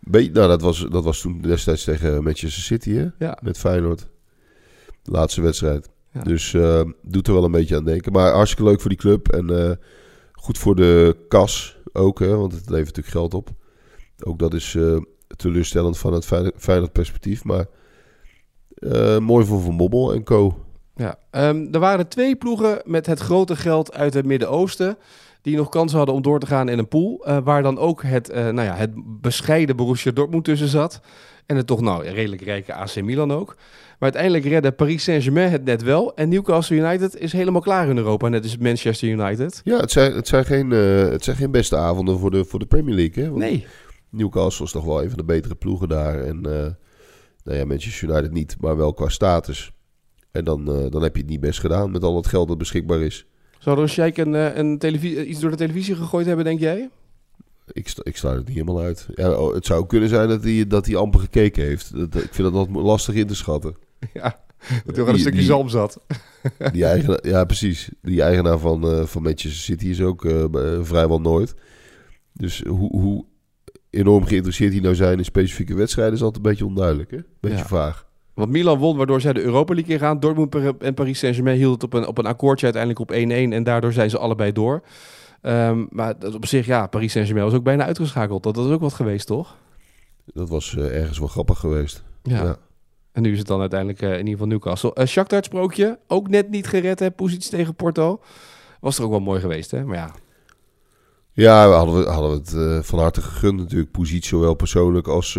beetje- 0.00 0.32
nou, 0.32 0.48
dat 0.48 0.60
was, 0.60 0.86
dat 0.90 1.04
was 1.04 1.20
toen 1.20 1.40
destijds 1.40 1.84
tegen 1.84 2.22
Manchester 2.22 2.62
City, 2.62 2.92
hè? 2.92 3.06
Ja. 3.18 3.38
Met 3.42 3.58
Feyenoord. 3.58 4.08
De 5.02 5.10
laatste 5.10 5.40
wedstrijd. 5.40 5.88
Ja. 6.18 6.24
Dus 6.24 6.54
eh, 6.54 6.80
doet 7.02 7.26
er 7.26 7.32
wel 7.32 7.44
een 7.44 7.50
beetje 7.50 7.76
aan 7.76 7.84
denken. 7.84 8.12
Maar 8.12 8.32
hartstikke 8.32 8.70
leuk 8.70 8.80
voor 8.80 8.90
die 8.90 8.98
club. 8.98 9.28
En 9.28 9.68
eh, 9.68 9.76
goed 10.32 10.58
voor 10.58 10.76
de 10.76 11.16
kas 11.28 11.76
ook, 11.92 12.18
hè? 12.18 12.36
Want 12.36 12.52
het 12.52 12.70
levert 12.70 12.96
natuurlijk 12.96 13.16
geld 13.16 13.34
op. 13.34 13.50
Ook 14.24 14.38
dat 14.38 14.54
is 14.54 14.74
eh, 14.74 14.96
teleurstellend 15.36 15.98
van 15.98 16.12
het 16.12 16.26
Feyenoord 16.56 16.92
perspectief. 16.92 17.44
Maar 17.44 17.66
mooi 19.20 19.46
voor 19.46 19.60
Van 19.60 19.76
Bommel 19.76 20.12
en 20.12 20.24
co. 20.24 20.64
Ja, 20.94 21.18
ehm, 21.30 21.66
er 21.72 21.80
waren 21.80 22.08
twee 22.08 22.36
ploegen 22.36 22.82
met 22.84 23.06
het 23.06 23.18
grote 23.18 23.56
geld 23.56 23.94
uit 23.94 24.14
het 24.14 24.26
Midden-Oosten. 24.26 24.96
Die 25.42 25.56
nog 25.56 25.68
kansen 25.68 25.96
hadden 25.96 26.14
om 26.14 26.22
door 26.22 26.40
te 26.40 26.46
gaan 26.46 26.68
in 26.68 26.78
een 26.78 26.88
pool. 26.88 27.24
eh, 27.24 27.38
waar 27.44 27.62
dan 27.62 27.78
ook 27.78 28.02
het, 28.02 28.30
eh, 28.30 28.42
nou 28.42 28.62
ja, 28.62 28.74
het 28.74 28.90
bescheiden 29.20 29.76
Borussia 29.76 30.10
Dortmund 30.10 30.44
tussen 30.44 30.68
zat. 30.68 31.00
En 31.46 31.56
het 31.56 31.66
toch 31.66 31.80
nou 31.80 32.04
redelijk 32.08 32.42
rijke 32.42 32.74
AC 32.74 33.02
Milan 33.02 33.32
ook. 33.32 33.54
Maar 33.56 33.96
uiteindelijk 33.98 34.44
redde 34.44 34.72
Paris 34.72 35.02
Saint-Germain 35.04 35.50
het 35.50 35.64
net 35.64 35.82
wel. 35.82 36.14
En 36.16 36.28
Newcastle 36.28 36.76
United 36.76 37.16
is 37.16 37.32
helemaal 37.32 37.60
klaar 37.60 37.88
in 37.88 37.96
Europa. 37.96 38.28
Net 38.28 38.42
als 38.42 38.56
Manchester 38.58 39.08
United. 39.08 39.60
Ja, 39.64 39.78
het 39.80 39.90
zijn, 39.90 40.12
het, 40.14 40.28
zijn 40.28 40.44
geen, 40.44 40.72
eh, 40.72 41.08
het 41.08 41.24
zijn 41.24 41.36
geen 41.36 41.50
beste 41.50 41.76
avonden 41.76 42.18
voor 42.18 42.30
de, 42.30 42.44
voor 42.44 42.58
de 42.58 42.66
Premier 42.66 42.94
League, 42.94 43.22
hè? 43.22 43.28
Want 43.30 43.42
Nee. 43.42 43.66
Newcastle 44.10 44.64
is 44.64 44.72
toch 44.72 44.84
wel 44.84 45.02
een 45.02 45.08
van 45.08 45.18
de 45.18 45.24
betere 45.24 45.54
ploegen 45.54 45.88
daar. 45.88 46.20
En 46.24 46.40
nou 46.40 47.58
ja, 47.58 47.64
Manchester 47.64 48.08
United 48.08 48.32
niet, 48.32 48.56
maar 48.60 48.76
wel 48.76 48.92
qua 48.94 49.08
status. 49.08 49.72
En 50.30 50.44
dan, 50.44 50.64
dan 50.64 51.02
heb 51.02 51.14
je 51.14 51.20
het 51.20 51.30
niet 51.30 51.40
best 51.40 51.60
gedaan 51.60 51.90
met 51.90 52.02
al 52.02 52.16
het 52.16 52.26
geld 52.26 52.48
dat 52.48 52.58
beschikbaar 52.58 53.00
is. 53.00 53.26
Zou 53.58 53.86
Sheik 53.86 54.16
een, 54.16 54.34
eh, 54.34 54.56
een 54.56 54.78
televisie, 54.78 55.26
iets 55.26 55.40
door 55.40 55.50
de 55.50 55.56
televisie 55.56 55.94
gegooid 55.96 56.26
hebben, 56.26 56.44
denk 56.44 56.60
jij? 56.60 56.90
Ik, 57.72 57.88
sta- 57.88 58.02
ik 58.04 58.16
sluit 58.16 58.36
het 58.36 58.46
niet 58.46 58.56
helemaal 58.56 58.82
uit. 58.82 59.06
Ja, 59.14 59.30
oh, 59.32 59.54
het 59.54 59.66
zou 59.66 59.86
kunnen 59.86 60.08
zijn 60.08 60.28
dat 60.28 60.42
hij, 60.42 60.66
dat 60.66 60.86
hij 60.86 60.96
amper 60.96 61.20
gekeken 61.20 61.64
heeft. 61.64 61.96
Dat, 61.96 62.14
ik 62.22 62.34
vind 62.34 62.52
dat 62.52 62.68
wat 62.68 62.82
lastig 62.82 63.14
in 63.14 63.26
te 63.26 63.34
schatten. 63.34 63.76
ja, 64.14 64.40
dat 64.84 64.96
er 64.96 65.04
wel 65.04 65.14
een 65.14 65.20
stukje 65.20 65.42
zalm 65.42 65.68
zat. 65.68 66.00
Die 66.72 66.84
eigenaar, 66.84 67.26
ja, 67.26 67.44
precies. 67.44 67.88
Die 68.02 68.22
eigenaar 68.22 68.58
van, 68.58 68.90
eh, 68.90 69.04
van 69.04 69.22
Manchester 69.22 69.62
City 69.62 69.86
is 69.86 70.00
ook 70.00 70.24
eh, 70.24 70.44
vrijwel 70.82 71.20
nooit. 71.20 71.54
Dus 72.32 72.62
hoe, 72.68 72.90
hoe 73.00 73.24
enorm 73.90 74.24
geïnteresseerd 74.24 74.72
hij 74.72 74.80
nou 74.80 74.94
zijn 74.94 75.18
in 75.18 75.24
specifieke 75.24 75.74
wedstrijden 75.74 76.14
is 76.14 76.22
altijd 76.22 76.44
een 76.44 76.50
beetje 76.50 76.66
onduidelijk. 76.66 77.10
Hè? 77.10 77.18
Beetje 77.40 77.56
Ja. 77.58 77.66
vaag. 77.66 78.06
Want 78.38 78.50
Milan 78.50 78.78
won, 78.78 78.96
waardoor 78.96 79.20
zij 79.20 79.32
de 79.32 79.42
Europa 79.42 79.74
League 79.74 79.92
ingaan. 79.92 80.20
Dortmund 80.20 80.78
en 80.78 80.94
Paris 80.94 81.18
Saint-Germain 81.18 81.56
hielden 81.56 81.74
het 81.74 81.84
op 81.84 81.92
een, 81.92 82.06
op 82.06 82.18
een 82.18 82.26
akkoordje 82.26 82.64
uiteindelijk 82.64 83.02
op 83.02 83.12
1-1. 83.12 83.54
En 83.54 83.62
daardoor 83.62 83.92
zijn 83.92 84.10
ze 84.10 84.18
allebei 84.18 84.52
door. 84.52 84.82
Ehm, 85.40 85.84
maar 85.90 86.18
dat 86.18 86.34
op 86.34 86.46
zich, 86.46 86.66
ja, 86.66 86.86
Paris 86.86 87.12
Saint-Germain 87.12 87.48
was 87.48 87.58
ook 87.58 87.64
bijna 87.64 87.84
uitgeschakeld. 87.84 88.42
Dat, 88.42 88.54
dat 88.54 88.66
is 88.66 88.72
ook 88.72 88.80
wat 88.80 88.92
geweest, 88.92 89.26
toch? 89.26 89.56
Dat 90.24 90.48
was 90.48 90.76
eh, 90.76 91.00
ergens 91.00 91.18
wel 91.18 91.28
grappig 91.28 91.58
geweest. 91.58 92.02
Ja. 92.22 92.56
En 93.12 93.22
nu 93.22 93.32
is 93.32 93.38
het 93.38 93.46
dan 93.46 93.60
uiteindelijk 93.60 94.02
eh, 94.02 94.10
in 94.10 94.18
ieder 94.18 94.32
geval 94.32 94.46
Newcastle. 94.46 94.90
Uh, 94.94 95.04
Shakhtar 95.04 95.44
sprookje, 95.44 95.98
ook 96.06 96.28
net 96.28 96.50
niet 96.50 96.66
gered, 96.66 96.98
hè? 96.98 97.10
Positie 97.10 97.50
tegen 97.50 97.74
Porto. 97.74 98.20
Was 98.80 98.98
er 98.98 99.04
ook 99.04 99.10
wel 99.10 99.20
mooi 99.20 99.40
geweest, 99.40 99.70
hè? 99.70 99.84
Maar 99.84 99.96
ja, 99.96 100.14
Ja, 101.32 101.68
we 101.68 101.74
hadden, 101.74 101.98
we, 101.98 102.10
hadden 102.10 102.30
we 102.30 102.58
het 102.58 102.86
van 102.86 102.98
harte 102.98 103.22
gegund 103.22 103.58
natuurlijk. 103.58 103.90
Positie 103.90 104.28
zowel 104.28 104.54
persoonlijk 104.54 105.08
als, 105.08 105.38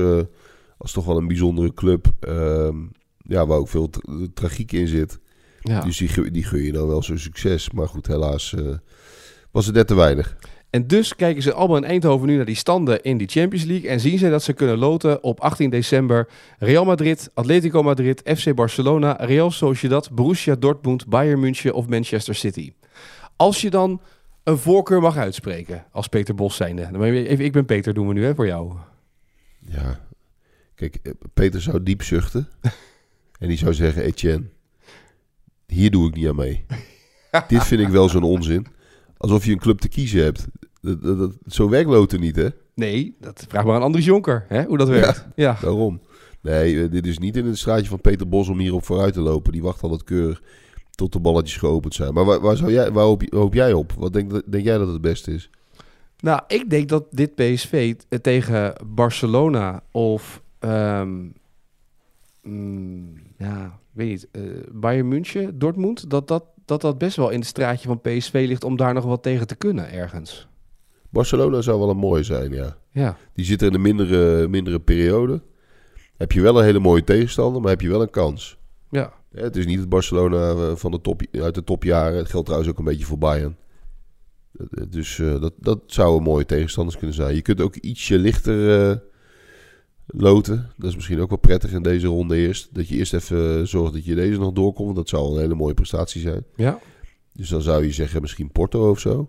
als 0.80 0.92
toch 0.92 1.06
wel 1.06 1.18
een 1.18 1.28
bijzondere 1.28 1.74
club. 1.74 2.08
Ehm, 2.20 2.76
ja, 3.18 3.46
waar 3.46 3.58
ook 3.58 3.70
veel 3.70 3.90
tra- 3.90 4.28
tragiek 4.34 4.72
in 4.72 4.88
zit. 4.88 5.20
ja. 5.62 5.82
Dus 5.82 5.98
die, 5.98 6.32
die 6.32 6.44
gun 6.44 6.64
je 6.64 6.72
dan 6.72 6.88
wel 6.88 7.04
zo'n 7.04 7.18
succes. 7.18 7.72
Maar 7.72 7.88
goed, 7.88 8.08
helaas 8.08 8.54
eh, 8.54 8.64
was 9.52 9.66
het 9.66 9.76
net 9.76 9.88
te 9.88 9.96
weinig. 9.96 10.38
En 10.70 10.88
dus 10.88 11.16
kijken 11.16 11.42
ze 11.42 11.54
allemaal 11.54 11.78
in 11.78 11.84
Eindhoven 11.84 12.28
nu 12.28 12.36
naar 12.36 12.46
die 12.46 12.56
standen 12.56 13.02
in 13.02 13.18
die 13.18 13.28
Champions 13.28 13.66
League. 13.66 13.90
En 13.90 14.00
zien 14.00 14.18
ze 14.18 14.30
dat 14.30 14.44
ze 14.44 14.54
kunnen 14.54 14.78
loten 14.78 15.24
op 15.24 15.40
18 15.40 15.70
december 15.70 16.28
Real 16.58 16.86
Madrid, 16.86 17.32
Atletico 17.34 17.84
Madrid, 17.84 18.22
FC 18.38 18.56
Barcelona, 18.56 19.12
Real 19.20 19.52
Sociedad, 19.52 20.12
Borussia 20.12 20.56
Dortmund, 20.56 21.08
Bayern 21.08 21.40
München 21.40 21.74
of 21.74 21.88
Manchester 21.88 22.36
City. 22.36 22.74
Als 23.36 23.62
je 23.62 23.70
dan 23.70 24.02
een 24.44 24.58
voorkeur 24.58 25.02
mag 25.02 25.18
uitspreken 25.18 25.86
als 25.92 26.08
Peter 26.08 26.36
Bos 26.36 26.56
zijnde. 26.56 26.90
Even, 27.02 27.46
ik 27.46 27.52
ben 27.52 27.66
Peter, 27.66 27.94
doen 27.94 28.08
we 28.08 28.14
nu 28.14 28.24
hè, 28.26 28.36
voor 28.36 28.48
jou. 28.48 28.74
Ja, 29.60 30.08
kijk, 30.80 30.96
eh, 31.04 31.12
Peter 31.34 31.62
zou 31.62 31.84
diep 31.84 32.02
zuchten. 32.04 32.48
en 33.40 33.48
die 33.48 33.58
zou 33.58 33.74
zeggen, 33.74 34.04
Etienne, 34.04 34.46
hier 35.68 35.92
doe 35.92 36.08
ik 36.08 36.16
niet 36.16 36.28
aan 36.28 36.36
mee. 36.36 36.66
Dit 37.48 37.64
vind 37.64 37.82
ik 37.82 37.88
wel 37.88 38.10
zo'n 38.10 38.24
onzin. 38.24 38.66
Alsof 39.18 39.46
je 39.46 39.52
een 39.52 39.60
club 39.60 39.80
te 39.80 39.88
kiezen 39.88 40.24
hebt. 40.24 40.48
Dat, 40.82 41.02
dat, 41.02 41.18
dat- 41.18 41.38
zo 41.48 41.70
werkt 41.70 41.90
loten 41.90 42.20
niet, 42.20 42.36
hè? 42.36 42.48
Nee, 42.76 43.16
dat 43.20 43.46
vraag 43.50 43.66
maar 43.66 43.76
aan 43.76 43.82
Andries 43.82 44.06
Jonker, 44.06 44.46
hè, 44.48 44.64
hoe 44.64 44.78
dat 44.78 44.88
werkt. 44.88 45.28
Ja. 45.36 45.58
Daarom. 45.62 46.02
Nee, 46.42 46.84
eh, 46.84 46.92
dit 46.92 47.06
is 47.08 47.18
niet 47.18 47.38
in 47.38 47.46
het 47.46 47.58
straatje 47.58 47.88
van 47.90 48.02
Peter 48.02 48.30
Bos 48.30 48.48
om 48.50 48.60
hierop 48.60 48.86
vooruit 48.86 49.14
te 49.14 49.22
lopen. 49.22 49.52
Die 49.52 49.62
wacht 49.62 49.82
altijd 49.84 50.04
keurig 50.04 50.42
tot 50.92 51.14
de 51.14 51.20
balletjes 51.20 51.58
geopend 51.58 51.94
zijn. 51.94 52.14
Maar 52.14 52.26
waar, 52.26 52.40
waar, 52.40 52.58
zou 52.58 52.72
jij, 52.72 52.92
waar 52.92 53.04
hoop, 53.04 53.24
hoop 53.30 53.54
jij 53.54 53.74
op? 53.74 53.94
Wat 53.98 54.14
denk, 54.14 54.52
denk 54.52 54.64
jij 54.64 54.78
dat 54.78 54.88
het 54.88 55.02
beste 55.02 55.34
is? 55.34 55.50
Nou, 56.20 56.42
ik 56.48 56.70
denk 56.70 56.90
dat 56.90 57.06
dit 57.12 57.36
PSV 57.36 57.96
tegen 58.22 58.74
Barcelona 58.86 59.84
of 59.92 60.42
ehm, 60.60 61.28
mm, 62.44 63.14
ja, 63.38 63.80
weet 63.92 64.10
niet, 64.10 64.28
eh, 64.32 64.42
Bayern 64.72 65.08
München, 65.08 65.60
Dortmund, 65.60 66.10
dat 66.10 66.28
dat, 66.28 66.44
dat 66.66 66.82
dat 66.82 66.98
best 66.98 67.16
wel 67.16 67.30
in 67.30 67.40
het 67.40 67.48
straatje 67.48 67.88
van 67.88 68.02
PSV 68.02 68.46
ligt 68.48 68.64
om 68.64 68.78
daar 68.78 68.94
nog 68.94 69.04
wat 69.06 69.24
tegen 69.24 69.48
te 69.48 69.56
kunnen 69.56 69.92
ergens. 69.92 70.48
Barcelona 71.10 71.62
zou 71.62 71.80
wel 71.80 71.90
een 71.90 71.98
mooie 71.98 72.24
zijn, 72.24 72.52
ja. 72.52 72.78
Ja, 72.92 73.18
Die 73.34 73.46
zitten 73.46 73.68
in 73.68 73.74
een 73.74 73.82
mindere, 73.82 74.48
mindere 74.48 74.80
periode. 74.80 75.42
Heb 76.18 76.32
je 76.32 76.42
wel 76.42 76.58
een 76.60 76.64
hele 76.66 76.80
mooie 76.80 77.04
tegenstander, 77.04 77.62
maar 77.62 77.70
heb 77.70 77.82
je 77.82 77.90
wel 77.90 78.02
een 78.02 78.10
kans. 78.10 78.58
ja. 78.90 79.18
Ja, 79.32 79.42
het 79.42 79.56
is 79.56 79.66
niet 79.66 79.80
het 79.80 79.90
Barcelona 79.90 80.50
eh, 80.50 80.76
van 80.76 80.92
de 80.92 81.02
top, 81.02 81.22
uit 81.32 81.56
de 81.56 81.64
topjaren. 81.64 82.18
Het 82.18 82.30
geldt 82.30 82.46
trouwens 82.46 82.72
ook 82.72 82.80
een 82.80 82.86
beetje 82.86 83.06
voor 83.06 83.18
Bayern. 83.18 83.58
Eh, 84.58 84.84
Dus 84.90 85.16
dat, 85.16 85.54
dat 85.58 85.80
zouden 85.86 86.24
mooie 86.24 86.46
tegenstanders 86.46 86.98
kunnen 86.98 87.16
zijn. 87.16 87.36
Je 87.36 87.42
kunt 87.42 87.62
ook 87.62 87.76
ietsje 87.76 88.18
lichter 88.18 89.02
loten. 90.18 90.72
Dat 90.78 90.90
is 90.90 90.96
misschien 90.96 91.20
ook 91.22 91.30
wel 91.30 91.38
prettig 91.38 91.72
in 91.72 91.82
deze 91.82 92.08
ronde 92.08 92.36
eerst. 92.36 92.70
Dat 92.76 92.88
je 92.88 92.96
eerst 92.96 93.14
even 93.14 93.68
zorgt 93.68 93.94
dat 93.94 94.06
je 94.06 94.16
deze 94.16 94.40
nog 94.40 94.54
doorkomt. 94.54 94.86
want 94.86 94.98
Dat 94.98 95.10
zou 95.10 95.34
een 95.34 95.40
hele 95.42 95.56
mooie 95.56 95.74
prestatie 95.74 96.22
zijn. 96.22 96.44
Ja, 96.56 96.80
Dus 97.34 97.50
dan 97.50 97.62
zou 97.62 97.84
je 97.86 97.92
zeggen 97.92 98.22
misschien 98.22 98.52
Porto 98.52 98.90
of 98.90 99.00
zo. 99.00 99.28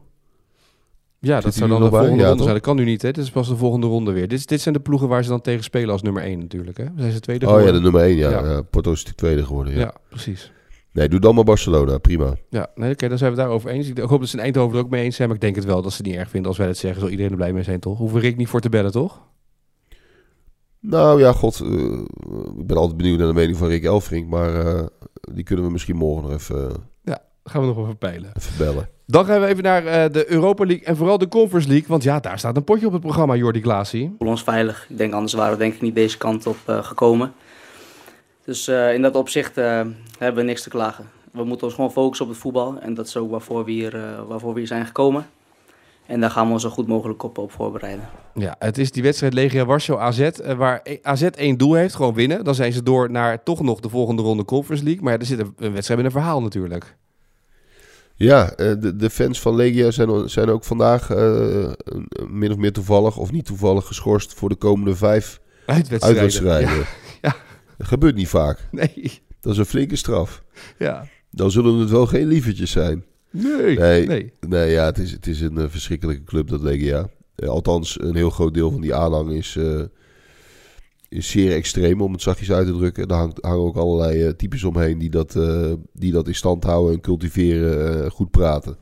ja 1.19 1.41
dat 1.41 1.55
zou 1.55 1.71
dan 1.71 1.83
de 1.83 1.89
bij? 1.89 1.99
volgende 1.99 2.23
Ja, 2.23 2.29
ronde 2.29 2.43
zijn. 2.43 2.55
Dat 2.55 2.65
kan 2.65 2.77
nu 2.77 2.85
niet, 2.85 3.03
hè? 3.03 3.11
Dit 3.13 3.25
is 3.25 3.31
pas 3.31 3.49
de 3.49 3.57
volgende 3.57 3.87
ronde 3.87 4.13
weer. 4.13 4.29
Dit, 4.29 4.49
dit 4.49 4.61
zijn 4.61 4.75
de 4.75 4.81
ploegen 4.81 5.09
waar 5.09 5.23
ze 5.23 5.29
dan 5.31 5.41
tegen 5.41 5.65
spelen 5.65 5.91
als 5.91 6.03
nummer 6.03 6.23
1 6.23 6.39
natuurlijk, 6.39 6.77
hè? 6.77 6.85
Zijn 6.97 7.13
ze 7.13 7.21
tweede 7.21 7.47
Oh 7.47 7.51
ja, 7.53 7.59
de 7.59 7.63
geworden? 7.65 7.83
nummer 7.83 8.03
1. 8.03 8.17
Ja. 8.17 8.31
Ja. 8.31 8.51
Ja, 8.51 8.63
Porto 8.63 8.93
is 8.93 8.99
natuurlijk 9.05 9.19
tweede 9.19 9.45
geworden. 9.45 9.73
Ja. 9.73 9.79
ja. 9.81 9.95
precies. 10.09 10.53
Nee, 10.93 11.09
doe 11.09 11.21
dan 11.21 11.35
maar 11.35 11.45
Barcelona. 11.45 11.99
Prima. 11.99 12.35
Ja, 12.49 12.71
nee, 12.75 12.93
oké, 12.93 13.09
dan 13.09 13.19
zijn 13.19 13.31
we 13.33 13.37
het 13.37 13.47
daarover 13.47 13.71
eens. 13.71 13.89
Ik 13.89 13.99
hoop 13.99 14.21
dat 14.21 14.29
ze 14.29 14.37
in 14.37 14.43
Eindhoven 14.43 14.77
er 14.79 14.85
ook 14.85 14.91
mee 14.91 15.05
eens 15.05 15.17
zijn, 15.17 15.29
maar 15.29 15.37
ik 15.37 15.43
denk 15.43 15.57
het 15.57 15.65
wel 15.65 15.83
dat 15.83 15.91
ze 15.93 15.97
het 15.97 16.07
niet 16.07 16.17
erg 16.17 16.31
vinden 16.31 16.49
als 16.49 16.59
wij 16.59 16.67
dat 16.67 16.77
zeggen. 16.77 17.01
Zal 17.01 17.11
iedereen 17.11 17.31
er 17.31 17.37
blij 17.37 17.53
mee 17.53 17.63
zijn, 17.63 17.81
toch? 17.81 17.99
Hoeven 17.99 18.21
Rick 18.21 18.37
niet 18.37 18.49
voor 18.49 18.61
te 18.61 18.69
bellen, 18.69 18.93
toch? 18.93 19.21
Nou 20.81 21.21
ja, 21.21 21.33
god. 21.33 21.61
eh, 21.61 21.71
ik 22.59 22.67
ben 22.67 22.77
altijd 22.77 22.97
benieuwd 22.97 23.19
naar 23.19 23.27
de 23.27 23.33
mening 23.35 23.57
van 23.57 23.69
Rick 23.69 23.85
Elfrink. 23.85 24.29
Maar 24.29 24.67
eh, 24.67 24.87
die 25.35 25.45
kunnen 25.45 25.65
we 25.65 25.71
misschien 25.71 25.97
morgen 25.97 26.23
nog 26.23 26.33
even, 26.33 26.69
eh, 27.05 27.15
Gaan 27.45 27.61
we 27.61 27.67
nog 27.67 27.79
even 27.79 27.99
peilen. 27.99 28.33
even 28.37 28.59
bellen. 28.59 28.89
Dan 29.07 29.25
gaan 29.25 29.41
we 29.41 29.47
even 29.47 29.63
naar 29.63 29.87
eh, 29.87 30.13
de 30.13 30.31
Europa 30.33 30.65
League 30.67 30.85
en 30.87 30.97
vooral 30.97 31.19
de 31.19 31.29
Conference 31.29 31.69
League. 31.69 31.89
Want 31.89 32.03
ja, 32.03 32.21
daar 32.21 32.39
staat 32.39 32.57
een 32.57 32.65
potje 32.65 32.87
op 32.87 32.93
het 32.93 33.01
programma, 33.01 33.35
Jordi 33.37 33.61
Klaasie. 33.61 34.07
voelen 34.09 34.29
ons 34.29 34.43
veilig. 34.43 34.87
Ik 34.89 34.99
denk 34.99 35.13
anders 35.13 35.33
waren 35.33 35.53
we 35.53 35.59
denk 35.59 35.75
ik 35.75 35.81
niet 35.81 35.95
deze 35.95 36.19
kant 36.19 36.47
op 36.47 36.57
eh, 36.67 36.85
gekomen. 36.85 37.33
Dus 38.45 38.69
eh, 38.69 38.95
in 38.95 39.03
dat 39.03 39.15
opzicht 39.15 39.57
eh, 39.59 39.65
hebben 40.19 40.43
we 40.45 40.49
niks 40.49 40.63
te 40.63 40.69
klagen. 40.69 41.05
We 41.33 41.45
moeten 41.45 41.67
ons 41.67 41.75
gewoon 41.75 41.93
focussen 41.93 42.27
op 42.27 42.33
het 42.33 42.41
voetbal. 42.41 42.79
En 42.81 42.95
dat 42.95 43.07
is 43.07 43.17
ook 43.17 43.31
waarvoor 43.31 43.65
we 43.65 43.71
hier, 43.71 43.95
eh, 43.97 44.03
waarvoor 44.29 44.53
we 44.53 44.59
hier 44.59 44.69
zijn 44.69 44.87
gekomen. 44.87 45.27
En 46.11 46.21
daar 46.21 46.31
gaan 46.31 46.47
we 46.47 46.53
ons 46.53 46.63
zo 46.63 46.71
goed 46.71 46.87
mogelijk 46.87 47.23
op, 47.23 47.39
op 47.39 47.53
voorbereiden. 47.53 48.09
Ja, 48.35 48.57
het 48.59 48.79
is 48.79 48.91
die 48.93 49.03
wedstrijd 49.03 49.35
Legia 49.35 49.65
Warschau 49.65 50.01
AZ, 50.01 50.21
eh, 50.21 50.57
waar 50.57 50.81
E- 50.83 50.99
AZ 51.03 51.23
één 51.23 51.57
doel 51.59 51.75
heeft, 51.75 51.95
gewoon 51.95 52.15
winnen. 52.15 52.45
Dan 52.45 52.55
zijn 52.55 52.73
ze 52.73 52.83
door 52.83 53.11
naar 53.11 53.43
toch 53.43 53.61
nog 53.63 53.81
de 53.81 53.89
volgende 53.89 54.23
ronde 54.23 54.45
Conference 54.45 54.85
League. 54.85 55.03
Maar 55.03 55.13
ja, 55.13 55.19
er 55.19 55.27
zit 55.27 55.39
een, 55.39 55.73
wedstrijd 55.73 56.01
met 56.03 56.05
een 56.13 56.21
verhaal 56.21 56.43
natuurlijk. 56.43 56.97
Ja, 58.15 58.51
eh, 58.51 58.73
de, 58.81 58.97
de 58.97 59.11
fans 59.11 59.41
van 59.41 59.55
Legia 59.55 59.91
zijn, 59.91 60.29
zijn 60.29 60.49
ook 60.49 60.65
vandaag 60.65 61.11
eh, 61.11 61.71
min 62.29 62.51
of 62.51 62.57
meer 62.57 62.73
toevallig 62.73 63.17
of 63.17 63.33
niet 63.33 63.47
toevallig 63.47 63.87
geschorst 63.87 64.35
voor 64.35 64.49
de 64.49 64.55
komende 64.57 64.97
vijf 64.97 65.41
Uitwedstrijden. 65.67 66.09
uitwedstrijden. 66.23 66.77
Ja, 66.79 66.85
ja. 67.29 67.35
Dat 67.79 67.87
gebeurt 67.87 68.15
niet 68.15 68.29
vaak. 68.29 68.59
nee, 68.71 69.21
Dat 69.41 69.53
is 69.53 69.59
een 69.59 69.65
flinke 69.67 69.97
straf. 69.97 70.43
ja. 70.79 71.07
Dan 71.31 71.51
zullen 71.51 71.79
het 71.79 71.91
wel 71.91 72.07
geen 72.07 72.27
lievertjes 72.27 72.71
zijn. 72.71 73.05
Nee, 73.31 73.79
Nee. 73.79 74.07
nee. 74.07 74.33
Nee, 74.49 74.71
ja, 74.71 74.85
het 74.85 74.99
is, 74.99 75.11
het 75.13 75.27
is 75.27 75.41
een 75.41 75.59
eh, 75.59 75.65
verschrikkelijke 75.69 76.25
club, 76.25 76.49
dat 76.49 76.61
Legia. 76.61 77.09
Eh, 77.41 77.49
althans, 77.49 78.01
een 78.01 78.15
heel 78.15 78.31
groot 78.31 78.55
deel 78.55 78.71
van 78.71 78.81
die 78.81 78.95
aanhang 78.95 79.31
is, 79.33 79.57
eh, 79.57 79.83
is 81.09 81.31
zeer 81.31 81.55
extreem, 81.55 82.01
om 82.01 82.13
het 82.13 82.23
zachtjes 82.23 82.53
uit 82.53 82.67
te 82.67 82.77
drukken. 82.77 83.09
Daar 83.09 83.19
hangt, 83.19 83.39
hangen 83.41 83.65
ook 83.65 83.77
allerlei 83.77 84.23
eh, 84.23 84.33
types 84.33 84.65
omheen 84.65 84.99
die 84.99 85.11
dat, 85.11 85.33
die 85.93 86.13
dat 86.13 86.29
in 86.29 86.35
stand 86.35 86.65
houden 86.65 86.95
en 86.95 87.01
cultiveren, 87.01 88.11
goed 88.11 88.31
praten. 88.31 88.77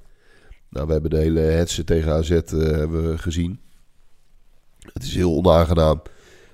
Nou, 0.70 0.86
we 0.86 0.92
hebben 0.92 1.10
de 1.10 1.18
hele 1.18 1.40
hetze 1.40 1.84
tegen 1.84 2.12
AZ 2.12 2.28
hebben 2.28 3.10
we 3.10 3.18
gezien. 3.18 3.60
Het 4.92 5.02
is 5.02 5.14
heel 5.14 5.36
onaangenaam. 5.36 6.02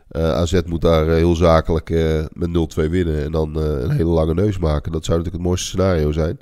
Eh, 0.08 0.30
AZ 0.30 0.60
moet 0.66 0.80
daar 0.80 1.08
heel 1.08 1.34
zakelijk 1.34 1.90
met 2.32 2.50
0-2 2.50 2.88
winnen 2.90 3.24
en 3.24 3.32
dan 3.32 3.56
een 3.56 3.90
hele 3.90 4.10
lange 4.10 4.34
neus 4.34 4.58
maken. 4.58 4.92
Dat 4.92 5.04
zou 5.04 5.16
natuurlijk 5.18 5.42
het 5.42 5.50
mooiste 5.52 5.66
scenario 5.66 6.12
zijn. 6.12 6.38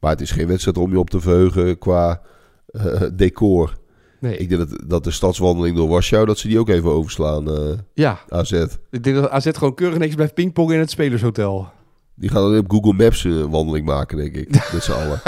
Maar 0.00 0.10
het 0.10 0.20
is 0.20 0.30
geen 0.30 0.46
wedstrijd 0.46 0.78
om 0.78 0.90
je 0.90 0.98
op 0.98 1.10
te 1.10 1.20
verheugen 1.20 1.78
qua 1.78 2.20
eh, 2.66 3.02
decor. 3.12 3.76
nee. 4.20 4.36
Ik 4.36 4.48
denk 4.48 4.68
dat, 4.68 4.82
dat 4.88 5.04
de 5.04 5.10
stadswandeling 5.10 5.76
door 5.76 5.88
Warschau, 5.88 6.26
dat 6.26 6.38
ze 6.38 6.48
die 6.48 6.58
ook 6.58 6.68
even 6.68 6.90
overslaan, 6.90 7.50
eh, 7.50 7.72
Ja, 7.94 8.18
AZ. 8.28 8.52
ik 8.90 9.02
denk 9.04 9.16
dat 9.16 9.30
AZ 9.30 9.48
gewoon 9.52 9.74
keurig 9.74 9.98
niks 9.98 10.14
blijft 10.14 10.34
pingpongen 10.34 10.74
in 10.74 10.80
het 10.80 10.90
spelershotel. 10.90 11.68
Die 12.14 12.30
gaan 12.30 12.42
dan 12.50 12.58
op 12.58 12.70
Google 12.70 12.92
Maps 12.92 13.24
een 13.24 13.50
wandeling 13.50 13.86
maken, 13.86 14.16
denk 14.16 14.34
ik. 14.36 14.48
Met 14.72 14.82
z'n 14.82 14.92
allen. 14.92 15.20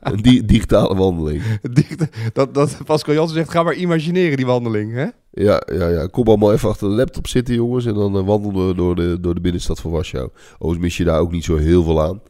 Een 0.00 0.22
di- 0.22 0.44
digitale 0.44 0.94
wandeling. 0.94 1.42
Dat, 2.32 2.54
dat 2.54 2.78
Pascal 2.84 3.14
Jansen 3.14 3.36
zegt, 3.36 3.50
ga 3.50 3.62
maar 3.62 3.74
imagineren 3.74 4.36
die 4.36 4.46
wandeling, 4.46 4.92
hè? 4.94 5.06
Ja, 5.30 5.62
ja, 5.72 5.88
ja. 5.88 6.06
Kom 6.06 6.26
allemaal 6.26 6.52
even 6.52 6.68
achter 6.68 6.88
de 6.88 6.94
laptop 6.94 7.26
zitten, 7.26 7.54
jongens. 7.54 7.86
En 7.86 7.94
dan 7.94 8.16
eh, 8.16 8.24
wandelen 8.26 8.68
we 8.68 8.74
door 8.74 8.94
de, 8.94 9.18
door 9.20 9.34
de 9.34 9.40
binnenstad 9.40 9.80
van 9.80 9.90
Warschau. 9.90 10.28
Overigens 10.54 10.78
mis 10.78 10.96
je 10.96 11.04
daar 11.04 11.20
ook 11.20 11.32
niet 11.32 11.44
zo 11.44 11.56
heel 11.56 11.82
veel 11.82 12.02
aan. 12.02 12.20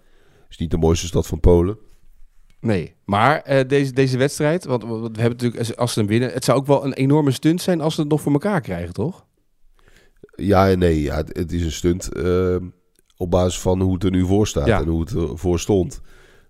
Is 0.52 0.58
niet 0.58 0.70
de 0.70 0.76
mooiste 0.76 1.06
stad 1.06 1.26
van 1.26 1.40
Polen. 1.40 1.78
Nee, 2.60 2.94
maar 3.04 3.40
eh, 3.40 3.68
deze, 3.68 3.92
deze 3.92 4.18
wedstrijd, 4.18 4.64
want, 4.64 4.82
we 4.82 4.88
hebben 4.88 5.30
natuurlijk, 5.30 5.70
als 5.78 5.92
ze 5.92 5.98
hem 5.98 6.08
winnen, 6.08 6.32
het 6.32 6.44
zou 6.44 6.58
ook 6.58 6.66
wel 6.66 6.84
een 6.84 6.92
enorme 6.92 7.30
stunt 7.30 7.62
zijn 7.62 7.80
als 7.80 7.94
ze 7.94 8.00
het 8.00 8.10
nog 8.10 8.20
voor 8.20 8.32
elkaar 8.32 8.60
krijgen, 8.60 8.92
toch? 8.92 9.26
Ja 10.36 10.68
en 10.70 10.78
nee, 10.78 11.02
ja, 11.02 11.16
het, 11.16 11.36
het 11.36 11.52
is 11.52 11.62
een 11.62 11.72
stunt 11.72 12.12
eh, 12.12 12.56
op 13.16 13.30
basis 13.30 13.60
van 13.60 13.80
hoe 13.80 13.94
het 13.94 14.04
er 14.04 14.10
nu 14.10 14.26
voor 14.26 14.46
staat 14.46 14.66
Ja. 14.66 14.80
en 14.80 14.88
hoe 14.88 15.00
het 15.00 15.14
ervoor 15.14 15.58
stond. 15.60 16.00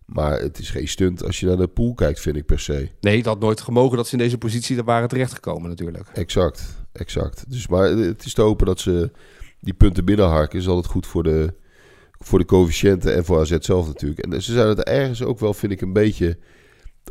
Maar 0.06 0.40
het 0.40 0.59
is 0.59 0.71
geen 0.71 0.88
stunt 0.88 1.25
als 1.25 1.40
je 1.40 1.47
naar 1.47 1.56
de 1.56 1.68
pool 1.68 1.94
kijkt, 1.94 2.21
vind 2.21 2.37
ik 2.37 2.47
per 2.47 2.61
se. 2.61 2.88
Nee, 3.00 3.16
het 3.16 3.26
had 3.26 3.40
nooit 3.40 3.61
gemogen 3.61 3.97
dat 3.97 4.06
ze 4.06 4.12
in 4.12 4.18
deze 4.18 4.38
positie 4.38 4.82
waren 4.82 5.09
terechtgekomen 5.09 5.68
natuurlijk. 5.68 6.09
Exact, 6.09 6.85
exact. 6.92 7.50
Dus, 7.50 7.68
maar 7.68 7.88
het 7.88 8.25
is 8.25 8.35
te 8.35 8.42
hopen 8.42 8.66
dat 8.66 8.80
ze 8.80 9.11
die 9.61 9.75
punten 9.75 10.04
binnenharken. 10.04 10.59
Is 10.59 10.68
altijd 10.68 10.87
goed 10.87 11.06
voor 11.06 11.23
de, 11.23 11.54
voor 12.25 12.38
de 12.38 12.45
coëfficiënten 12.45 13.14
en 13.14 13.25
voor 13.25 13.41
AZ 13.41 13.57
zelf 13.59 13.87
natuurlijk. 13.87 14.21
En 14.21 14.43
ze 14.43 14.52
zijn 14.52 14.69
het 14.69 14.83
ergens 14.83 15.23
ook 15.23 15.38
wel, 15.38 15.55
vind 15.55 15.73
ik, 15.73 15.81
een 15.81 15.93
beetje... 15.93 16.38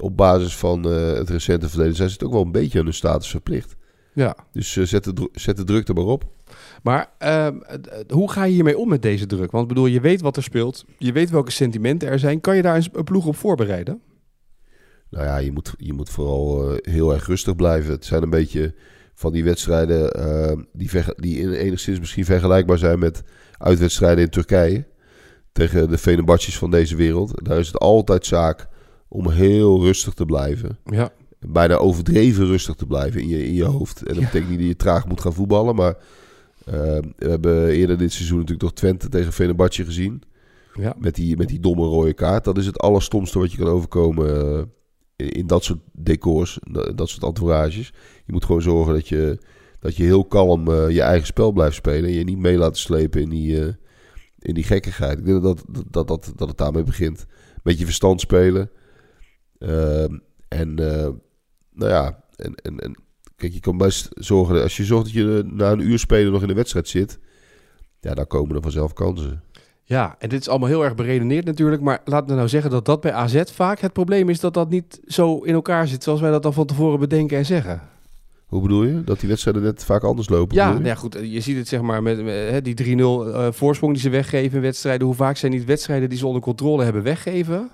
op 0.02 0.18
basis 0.18 0.56
van 0.58 0.92
eh, 0.92 1.14
het 1.14 1.30
recente 1.30 1.70
verleden... 1.70 1.96
zijn 1.96 2.10
ze 2.10 2.14
het 2.14 2.24
ook 2.24 2.34
wel 2.34 2.42
een 2.42 2.52
beetje 2.52 2.80
aan 2.80 2.86
hun 2.86 2.94
status 2.94 3.30
verplicht. 3.30 3.76
Ja, 4.14 4.36
Dus 4.52 4.78
eh, 4.78 4.84
zet, 4.84 5.04
de, 5.04 5.30
zet 5.32 5.58
de 5.58 5.64
druk 5.64 5.88
er 5.88 5.94
maar 5.94 6.04
op. 6.04 6.24
maar 6.84 7.12
ehm, 7.18 7.58
eh, 7.62 7.74
eh, 7.74 8.06
hoe 8.10 8.32
ga 8.32 8.44
je 8.44 8.54
hiermee 8.54 8.78
om 8.78 8.90
met 8.90 9.02
deze 9.02 9.26
druk? 9.26 9.52
Want 9.52 9.68
bedoel, 9.68 9.86
je 9.86 10.02
weet 10.02 10.22
wat 10.22 10.38
er 10.38 10.44
speelt, 10.44 10.86
je 10.98 11.12
weet 11.12 11.30
welke 11.30 11.52
sentimenten 11.52 12.10
er 12.10 12.20
zijn. 12.20 12.42
Kan 12.42 12.56
je 12.56 12.62
daar 12.62 12.76
een, 12.76 12.86
een 12.92 13.04
ploeg 13.04 13.26
op 13.26 13.36
voorbereiden? 13.36 14.02
Nou 15.12 15.26
ja, 15.26 15.38
je 15.38 15.52
moet, 15.52 15.74
je 15.78 15.94
moet 15.94 16.10
vooral 16.10 16.72
eh, 16.72 16.94
heel 16.94 17.14
erg 17.14 17.28
rustig 17.28 17.56
blijven. 17.56 17.92
Het 17.92 18.06
zijn 18.06 18.24
een 18.24 18.30
beetje 18.30 18.74
van 19.14 19.32
die 19.32 19.44
wedstrijden 19.44 20.12
eh, 20.12 20.58
die, 20.74 20.90
die 21.16 21.38
in, 21.38 21.52
enigszins 21.52 22.00
misschien 22.00 22.26
vergelijkbaar 22.26 22.78
zijn 22.78 23.00
met 23.00 23.24
uitwedstrijden 23.58 24.24
in 24.24 24.30
Turkije. 24.30 24.86
Tegen 25.52 25.90
de 25.90 25.98
Fenerbahçes 25.98 26.58
van 26.58 26.72
deze 26.72 26.96
wereld. 26.96 27.46
Daar 27.46 27.60
is 27.60 27.68
het 27.68 27.78
altijd 27.78 28.26
zaak 28.26 28.68
om 29.08 29.30
heel 29.30 29.82
rustig 29.84 30.14
te 30.14 30.26
blijven. 30.26 30.78
Ja, 30.86 31.12
Bijna 31.48 31.76
overdreven 31.76 32.46
rustig 32.46 32.76
te 32.76 32.86
blijven 32.86 33.22
in 33.22 33.28
je, 33.28 33.46
in 33.48 33.54
je 33.54 33.64
hoofd. 33.64 34.00
En 34.02 34.14
dat 34.14 34.16
Ja. 34.16 34.22
betekent 34.26 34.50
niet 34.50 34.60
dat 34.60 34.68
je 34.68 34.76
traag 34.76 35.08
moet 35.08 35.22
gaan 35.22 35.34
voetballen. 35.34 35.76
Maar 35.76 35.96
eh, 36.66 36.74
we 37.18 37.30
hebben 37.30 37.68
eerder 37.68 37.98
dit 37.98 38.12
seizoen 38.14 38.38
natuurlijk 38.38 38.64
toch 38.68 38.74
Twente 38.74 39.10
tegen 39.10 39.34
Fenerbahce 39.34 39.86
gezien. 39.86 40.22
ja. 40.80 40.96
Met 41.00 41.16
die, 41.16 41.38
met 41.38 41.48
die 41.48 41.60
domme 41.60 41.86
rode 41.86 42.14
kaart. 42.14 42.44
Dat 42.44 42.58
is 42.58 42.66
het 42.66 42.80
allerstomste 42.80 43.40
wat 43.40 43.52
je 43.52 43.58
kan 43.58 43.68
overkomen 43.68 44.58
eh, 44.58 44.64
in, 45.16 45.30
in 45.32 45.48
dat 45.48 45.64
soort 45.64 45.80
decors, 45.92 46.60
dat, 46.72 46.98
dat 46.98 47.10
soort 47.10 47.24
entourages. 47.24 47.94
Je 48.26 48.32
moet 48.34 48.46
gewoon 48.46 48.62
zorgen 48.62 48.94
dat 48.94 49.08
je, 49.08 49.38
dat 49.80 49.96
je 49.96 50.04
heel 50.04 50.26
kalm 50.26 50.68
eh, 50.72 50.90
je 50.90 51.02
eigen 51.02 51.28
spel 51.28 51.52
blijft 51.52 51.76
spelen. 51.76 52.10
En 52.10 52.16
je 52.16 52.24
niet 52.24 52.38
mee 52.40 52.58
laten 52.58 52.82
slepen 52.82 53.22
in 53.22 53.30
die, 53.30 53.60
in 54.42 54.54
die 54.54 54.64
gekkigheid. 54.64 55.20
Ik 55.20 55.26
denk 55.26 55.42
dat, 55.42 55.64
dat, 55.68 55.86
dat, 55.90 56.08
dat, 56.08 56.34
dat 56.36 56.48
het 56.48 56.58
daarmee 56.58 56.84
begint. 56.84 57.26
Beetje 57.64 57.86
verstand 57.86 58.22
spelen. 58.22 58.70
Ehm, 59.60 60.18
en 60.48 60.80
eh, 60.80 61.10
nou 61.74 61.92
ja, 61.92 62.24
en, 62.36 62.56
en, 62.56 62.80
en 62.80 62.96
kijk, 63.36 63.54
je 63.54 63.60
kan 63.60 63.78
best 63.78 64.08
zorgen, 64.12 64.62
als 64.62 64.78
je 64.78 64.84
zorgt 64.84 65.06
dat 65.06 65.14
je 65.14 65.44
eh, 65.46 65.52
na 65.52 65.72
een 65.72 65.90
uur 65.90 66.00
spelen 66.00 66.32
nog 66.32 66.42
in 66.42 66.48
de 66.48 66.54
wedstrijd 66.54 66.88
zit, 66.88 67.20
ja, 68.00 68.14
dan 68.14 68.28
komen 68.28 68.56
er 68.56 68.62
vanzelf 68.62 68.94
kansen. 68.94 69.44
Ja, 69.84 70.16
en 70.20 70.30
dit 70.30 70.40
is 70.40 70.50
allemaal 70.50 70.68
heel 70.68 70.84
erg 70.84 70.96
beredeneerd 70.96 71.46
natuurlijk. 71.46 71.82
Maar 71.82 72.02
laten 72.06 72.28
we 72.28 72.34
nou 72.34 72.48
zeggen 72.48 72.72
dat 72.72 72.86
dat 72.86 73.02
bij 73.02 73.12
AZ 73.12 73.44
vaak 73.44 73.80
het 73.80 73.94
probleem 73.94 74.30
is 74.30 74.40
dat 74.40 74.54
dat 74.54 74.70
niet 74.70 75.00
zo 75.06 75.38
in 75.38 75.54
elkaar 75.54 75.88
zit 75.88 76.04
zoals 76.04 76.22
wij 76.22 76.32
dat 76.32 76.44
dan 76.44 76.54
van 76.54 76.66
tevoren 76.66 77.00
bedenken 77.00 77.38
en 77.38 77.46
zeggen. 77.46 77.82
Hoe 78.52 78.62
bedoel 78.62 78.84
je? 78.84 79.04
Dat 79.04 79.20
die 79.20 79.30
wedstrijden 79.30 79.62
net 79.64 79.84
vaak 79.84 80.04
anders 80.04 80.30
lopen? 80.30 80.56
Ja, 80.56 80.70
nou 80.70 80.80
je? 80.82 80.86
ja, 80.88 80.96
goed. 80.96 81.18
Je 81.24 81.40
ziet 81.40 81.58
het 81.58 81.68
zeg 81.68 81.82
maar 81.82 82.04
met, 82.04 82.18
die 82.66 82.98
3-0 82.98 83.00
eh, 83.00 83.52
voorsprong 83.52 83.94
die 83.94 84.02
ze 84.02 84.10
weggeven 84.10 84.56
in 84.56 84.62
wedstrijden. 84.64 85.08
Hoe 85.08 85.16
vaak 85.16 85.38
zijn 85.38 85.52
niet 85.52 85.66
wedstrijden 85.66 86.10
die 86.10 86.18
ze 86.18 86.28
onder 86.28 86.42
controle 86.42 86.84
hebben 86.84 87.04
weggeven? 87.04 87.70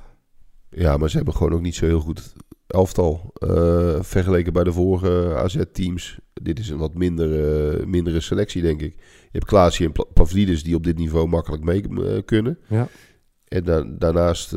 ja, 0.69 0.98
maar 0.98 1.10
ze 1.10 1.15
hebben 1.15 1.34
gewoon 1.36 1.53
ook 1.53 1.62
niet 1.62 1.75
zo 1.75 1.86
heel 1.86 2.00
goed 2.00 2.34
elftal. 2.67 3.31
eh, 3.34 3.96
vergeleken 4.01 4.53
bij 4.53 4.63
de 4.63 4.72
vorige 4.74 5.34
AZ-teams. 5.36 6.19
Dit 6.34 6.60
is 6.60 6.69
een 6.69 6.77
wat 6.77 6.93
minder, 6.93 7.31
eh, 7.79 7.86
mindere 7.86 8.19
selectie, 8.19 8.62
denk 8.62 8.81
ik. 8.81 8.93
Je 8.98 9.29
hebt 9.31 9.46
Klaasie 9.46 9.86
en 9.86 10.05
Pavlidis 10.13 10.63
die 10.63 10.75
op 10.75 10.84
dit 10.84 10.98
niveau 10.98 11.27
makkelijk 11.27 11.63
mee 11.63 12.22
kunnen. 12.24 12.60
Ja. 12.67 12.88
En 13.48 13.63
da- 13.63 13.86
daarnaast, 13.98 14.51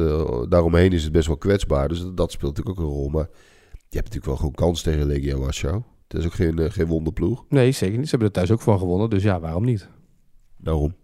daaromheen 0.49 0.93
is 0.93 1.03
het 1.03 1.13
best 1.13 1.27
wel 1.27 1.37
kwetsbaar. 1.37 1.89
Dus 1.89 2.01
dat, 2.01 2.17
dat 2.17 2.33
speelt 2.33 2.57
natuurlijk 2.57 2.81
ook 2.81 2.87
een 2.91 2.93
rol. 2.95 3.09
Maar 3.09 3.29
je 3.71 3.97
hebt 3.99 4.05
natuurlijk 4.15 4.27
wel 4.27 4.37
gewoon 4.37 4.55
kans 4.55 4.83
tegen 4.83 5.07
Legia 5.07 5.37
Warschau. 5.37 5.83
Het 6.11 6.21
is 6.21 6.27
ook 6.27 6.35
geen, 6.35 6.59
eh, 6.59 6.71
geen 6.71 6.87
wonderploeg. 6.87 7.45
Nee, 7.49 7.73
zeker 7.73 7.97
niet. 7.99 8.05
Ze 8.05 8.11
hebben 8.11 8.29
er 8.29 8.35
thuis 8.35 8.51
ook 8.51 8.61
van 8.61 8.79
gewonnen, 8.79 9.11
dus 9.11 9.23
ja, 9.23 9.41
waarom 9.41 9.65
niet? 9.65 9.89
Daarom. 10.57 10.95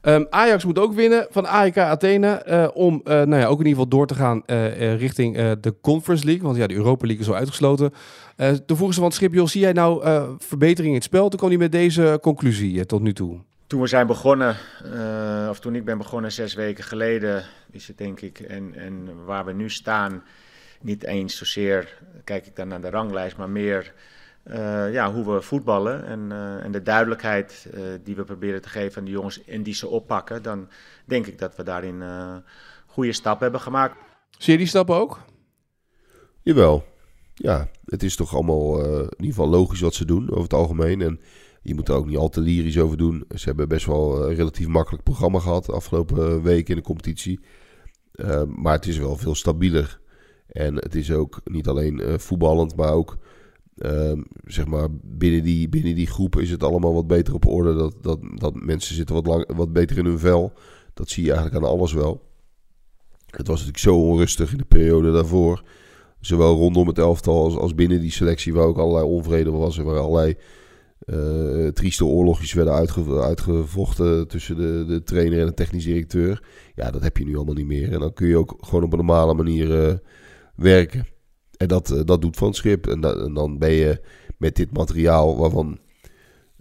Ehm, 0.00 0.24
Ajax 0.30 0.64
moet 0.64 0.78
ook 0.78 0.92
winnen 0.94 1.26
van 1.30 1.46
AEK 1.46 1.78
Athene 1.78 2.28
eh, 2.28 2.68
om 2.74 3.00
eh, 3.04 3.12
nou 3.14 3.36
ja, 3.36 3.46
ook 3.46 3.60
in 3.60 3.66
ieder 3.66 3.72
geval 3.72 3.88
door 3.88 4.06
te 4.06 4.14
gaan 4.14 4.42
eh, 4.46 4.66
eh, 4.92 5.00
richting 5.00 5.36
eh, 5.36 5.52
de 5.60 5.74
Conference 5.80 6.24
League. 6.24 6.42
Want 6.44 6.56
ja, 6.56 6.66
de 6.66 6.74
Europa 6.74 7.06
League 7.06 7.24
is 7.24 7.30
al 7.30 7.36
uitgesloten. 7.36 7.92
Eh 8.36 8.48
toen 8.50 8.76
vroegen 8.76 8.94
ze 8.94 9.00
van 9.00 9.08
het 9.08 9.14
schip, 9.14 9.34
joh, 9.34 9.46
zie 9.46 9.60
jij 9.60 9.72
nou 9.72 10.04
eh, 10.04 10.28
verbetering 10.38 10.88
in 10.88 10.94
het 10.94 11.04
spel? 11.04 11.28
Toen 11.28 11.38
kwam 11.38 11.50
hij 11.50 11.58
met 11.58 11.72
deze 11.72 12.18
conclusie 12.22 12.86
tot 12.86 13.00
nu 13.02 13.12
toe. 13.12 13.38
Toen 13.66 13.80
we 13.80 13.86
zijn 13.86 14.06
begonnen, 14.06 14.56
eh, 14.94 15.46
of 15.50 15.60
toen 15.60 15.74
ik 15.74 15.84
ben 15.84 15.98
begonnen 15.98 16.32
zes 16.32 16.54
weken 16.54 16.84
geleden, 16.84 17.44
is 17.70 17.88
het 17.88 17.98
denk 17.98 18.20
ik, 18.20 18.38
en, 18.40 18.74
en 18.74 19.24
waar 19.24 19.44
we 19.44 19.52
nu 19.52 19.70
staan, 19.70 20.22
niet 20.80 21.04
eens 21.04 21.36
zozeer 21.36 21.98
kijk 22.24 22.46
ik 22.46 22.56
dan 22.56 22.68
naar 22.68 22.80
de 22.80 22.90
ranglijst, 22.90 23.36
maar 23.36 23.50
meer 23.50 23.92
eh, 24.46 24.92
ja, 24.92 25.12
hoe 25.12 25.34
we 25.34 25.42
voetballen 25.42 26.06
en, 26.06 26.32
eh, 26.32 26.64
en 26.64 26.72
de 26.72 26.82
duidelijkheid 26.82 27.68
eh, 27.74 27.80
die 28.04 28.16
we 28.16 28.24
proberen 28.24 28.62
te 28.62 28.68
geven 28.68 28.98
aan 28.98 29.04
de 29.04 29.10
jongens 29.10 29.44
en 29.44 29.62
die 29.62 29.74
ze 29.74 29.88
oppakken, 29.88 30.42
dan 30.42 30.68
denk 31.04 31.26
ik 31.26 31.38
dat 31.38 31.56
we 31.56 31.62
daarin 31.62 32.02
eh, 32.02 32.36
goede 32.86 33.12
stappen 33.12 33.42
hebben 33.42 33.60
gemaakt. 33.60 33.96
Zie 34.38 34.52
je 34.52 34.58
die 34.58 34.68
stappen 34.68 34.96
ook? 34.96 35.20
Jawel. 36.42 36.84
Ja, 37.34 37.68
het 37.84 38.02
is 38.02 38.16
toch 38.16 38.34
allemaal 38.34 38.82
eh, 38.82 38.90
in 38.90 39.00
ieder 39.00 39.34
geval 39.34 39.48
logisch 39.48 39.80
wat 39.80 39.94
ze 39.94 40.04
doen 40.04 40.30
over 40.30 40.42
het 40.42 40.52
algemeen. 40.52 41.00
En 41.00 41.20
je 41.62 41.74
moet 41.74 41.88
er 41.88 41.94
ook 41.94 42.06
niet 42.06 42.16
al 42.16 42.28
te 42.28 42.40
lyrisch 42.40 42.78
over 42.78 42.96
doen. 42.96 43.24
Ze 43.34 43.44
hebben 43.44 43.68
best 43.68 43.86
wel 43.86 44.28
een 44.28 44.34
relatief 44.34 44.66
makkelijk 44.66 45.02
programma 45.02 45.38
gehad 45.38 45.64
de 45.64 45.72
afgelopen 45.72 46.42
week 46.42 46.68
in 46.68 46.76
de 46.76 46.82
competitie. 46.82 47.40
Eh, 48.12 48.42
maar 48.42 48.72
het 48.72 48.86
is 48.86 48.98
wel 48.98 49.16
veel 49.16 49.34
stabieler. 49.34 50.00
En 50.46 50.74
het 50.74 50.94
is 50.94 51.12
ook 51.12 51.40
niet 51.44 51.68
alleen 51.68 52.00
eh, 52.00 52.18
voetballend, 52.18 52.76
maar 52.76 52.92
ook 52.92 53.18
ehm, 53.76 54.20
zeg 54.44 54.66
maar 54.66 54.88
binnen 55.02 55.42
die, 55.42 55.68
binnen 55.68 55.94
die 55.94 56.06
groep 56.06 56.40
is 56.40 56.50
het 56.50 56.62
allemaal 56.62 56.94
wat 56.94 57.06
beter 57.06 57.34
op 57.34 57.46
orde. 57.46 57.74
Dat, 57.74 57.96
dat, 58.00 58.18
dat 58.34 58.54
mensen 58.54 58.94
zitten 58.94 59.14
wat, 59.14 59.26
lang, 59.26 59.56
wat 59.56 59.72
beter 59.72 59.98
in 59.98 60.04
hun 60.04 60.18
vel. 60.18 60.52
Dat 60.94 61.08
zie 61.08 61.24
je 61.24 61.32
eigenlijk 61.32 61.64
aan 61.64 61.70
alles 61.70 61.92
wel. 61.92 62.22
Het 63.26 63.46
was 63.46 63.56
natuurlijk 63.56 63.84
zo 63.84 63.96
onrustig 63.96 64.52
in 64.52 64.58
de 64.58 64.64
periode 64.64 65.12
daarvoor. 65.12 65.62
Zowel 66.20 66.56
rondom 66.56 66.86
het 66.86 66.98
elftal 66.98 67.44
als, 67.44 67.56
als 67.56 67.74
binnen 67.74 68.00
die 68.00 68.10
selectie, 68.10 68.54
waar 68.54 68.66
ook 68.66 68.78
allerlei 68.78 69.06
onvrede 69.06 69.50
was. 69.50 69.78
En 69.78 69.84
waar 69.84 69.98
allerlei 69.98 70.34
eh, 70.98 71.66
trieste 71.66 72.04
oorlogjes 72.04 72.52
werden 72.52 72.74
uitge- 72.74 73.20
uitgevochten 73.20 74.28
tussen 74.28 74.56
de, 74.56 74.84
de 74.86 75.02
trainer 75.02 75.40
en 75.40 75.46
de 75.46 75.54
technisch 75.54 75.84
directeur. 75.84 76.42
Ja, 76.74 76.90
dat 76.90 77.02
heb 77.02 77.16
je 77.16 77.24
nu 77.24 77.36
allemaal 77.36 77.54
niet 77.54 77.66
meer. 77.66 77.92
En 77.92 78.00
dan 78.00 78.12
kun 78.12 78.28
je 78.28 78.36
ook 78.36 78.56
gewoon 78.60 78.84
op 78.84 78.92
een 78.92 78.98
normale 78.98 79.34
manier 79.34 79.86
eh, 79.88 79.94
werken. 80.54 81.06
En 81.56 81.68
dat, 81.68 81.90
eh, 81.90 82.00
dat 82.04 82.20
doet 82.22 82.36
Van 82.36 82.54
Schip. 82.54 82.86
En, 82.86 83.00
da- 83.00 83.14
en 83.16 83.34
dan 83.34 83.58
ben 83.58 83.70
je 83.70 84.00
met 84.38 84.56
dit 84.56 84.72
materiaal, 84.72 85.36
waarvan 85.36 85.78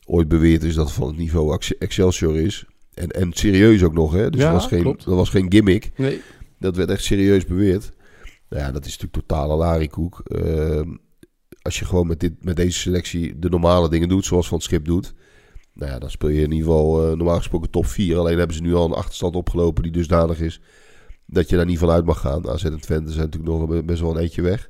ooit 0.05 0.27
beweerd 0.27 0.63
is 0.63 0.75
dat 0.75 0.85
het 0.85 0.95
van 0.95 1.07
het 1.07 1.17
niveau 1.17 1.53
Ex- 1.53 1.77
Excelsior 1.77 2.35
is. 2.39 2.65
En, 2.93 3.09
en 3.09 3.33
serieus 3.33 3.83
ook 3.83 3.93
nog, 3.93 4.13
hè? 4.13 4.29
Dus 4.29 4.41
Ja, 4.41 4.51
dat, 4.51 4.61
was 4.61 4.67
geen, 4.69 4.81
klopt. 4.81 5.05
dat 5.05 5.15
was 5.15 5.29
geen 5.29 5.51
gimmick. 5.51 5.91
Nee. 5.97 6.21
Dat 6.59 6.75
werd 6.75 6.89
echt 6.89 7.03
serieus 7.03 7.45
beweerd. 7.45 7.91
Nou 8.49 8.61
ja, 8.63 8.71
dat 8.71 8.85
is 8.85 8.91
natuurlijk 8.97 9.27
totale 9.27 9.55
larikoek. 9.55 10.19
Ehm, 10.25 10.95
als 11.61 11.79
je 11.79 11.85
gewoon 11.85 12.07
met, 12.07 12.19
dit, 12.19 12.43
met 12.43 12.55
deze 12.55 12.79
selectie 12.79 13.39
de 13.39 13.49
normale 13.49 13.89
dingen 13.89 14.09
doet, 14.09 14.25
zoals 14.25 14.47
Van 14.47 14.57
het 14.57 14.65
Schip 14.65 14.85
doet. 14.85 15.13
Nou 15.73 15.91
ja, 15.91 15.99
dan 15.99 16.09
speel 16.11 16.29
je 16.29 16.41
in 16.41 16.51
ieder 16.51 16.67
geval 16.67 17.01
eh, 17.03 17.15
normaal 17.17 17.37
gesproken 17.37 17.69
top 17.69 17.85
4. 17.85 18.17
Alleen 18.17 18.37
hebben 18.37 18.55
ze 18.55 18.61
nu 18.61 18.73
al 18.73 18.85
een 18.85 18.93
achterstand 18.93 19.35
opgelopen 19.35 19.83
die 19.83 19.91
dusdanig 19.91 20.39
is 20.41 20.61
dat 21.25 21.49
je 21.49 21.55
daar 21.55 21.65
niet 21.65 21.77
van 21.79 21.89
uit 21.89 22.05
mag 22.05 22.19
gaan. 22.19 22.49
AZ 22.49 22.63
en 22.63 22.79
Twente 22.81 23.11
zijn 23.11 23.29
natuurlijk 23.29 23.69
nog 23.69 23.85
best 23.85 24.01
wel 24.01 24.11
een 24.15 24.21
eentje 24.21 24.41
weg. 24.41 24.69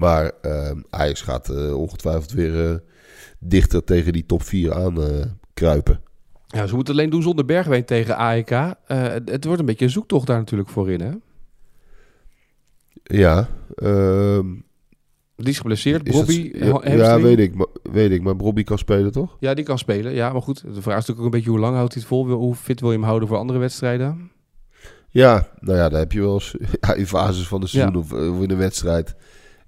Maar 0.00 0.32
ehm, 0.42 0.80
Ajax 0.90 1.20
gaat 1.20 1.48
eh, 1.48 1.76
ongetwijfeld 1.76 2.32
weer 2.32 2.70
eh, 2.70 2.76
dichter 3.38 3.84
tegen 3.84 4.12
die 4.12 4.26
top 4.26 4.42
4 4.42 4.74
aan 4.74 5.02
eh, 5.02 5.24
kruipen. 5.54 6.00
Ja, 6.46 6.66
ze 6.66 6.74
moeten 6.74 6.94
alleen 6.94 7.10
doen 7.10 7.22
zonder 7.22 7.44
Bergwijn 7.44 7.84
tegen 7.84 8.16
AEK. 8.16 8.50
Het, 8.84 9.30
het 9.30 9.44
wordt 9.44 9.60
een 9.60 9.66
beetje 9.66 9.84
een 9.84 9.90
zoektocht 9.90 10.26
daar 10.26 10.38
natuurlijk 10.38 10.68
voor 10.70 10.90
in, 10.90 11.00
hè? 11.00 11.10
Ja, 13.02 13.48
ehm, 13.74 14.46
Die 15.36 15.48
is 15.48 15.56
geblesseerd. 15.58 16.04
dat- 16.06 16.14
Bobby, 16.14 16.50
ja, 16.84 17.20
weet 17.20 17.38
ik, 17.38 17.54
maar, 17.54 17.66
weet 17.82 18.10
ik. 18.10 18.22
Maar 18.22 18.36
Bobby 18.36 18.62
kan 18.62 18.78
spelen, 18.78 19.12
toch? 19.12 19.36
Ja, 19.40 19.54
die 19.54 19.64
kan 19.64 19.78
spelen. 19.78 20.12
Ja, 20.12 20.32
maar 20.32 20.42
goed. 20.42 20.60
De 20.62 20.82
vraag 20.82 20.98
is 20.98 21.06
natuurlijk 21.06 21.18
ook 21.18 21.24
een 21.24 21.30
beetje 21.30 21.50
hoe 21.50 21.58
lang 21.58 21.74
houdt 21.76 21.92
hij 21.92 22.02
het 22.02 22.10
vol? 22.10 22.28
Hoe 22.30 22.54
fit 22.54 22.80
wil 22.80 22.90
je 22.90 22.96
hem 22.96 23.06
houden 23.06 23.28
voor 23.28 23.36
andere 23.36 23.58
wedstrijden? 23.58 24.30
Ja, 25.08 25.48
nou 25.60 25.78
ja, 25.78 25.88
daar 25.88 25.98
heb 26.00 26.12
je 26.12 26.20
wel 26.20 26.34
eens 26.34 26.54
ja, 26.80 26.94
in 26.94 27.06
fases 27.06 27.48
van 27.48 27.60
de 27.60 27.66
seizoen 27.66 27.92
Ja. 27.92 27.98
of, 27.98 28.12
of 28.12 28.42
in 28.42 28.48
de 28.48 28.54
wedstrijd. 28.56 29.14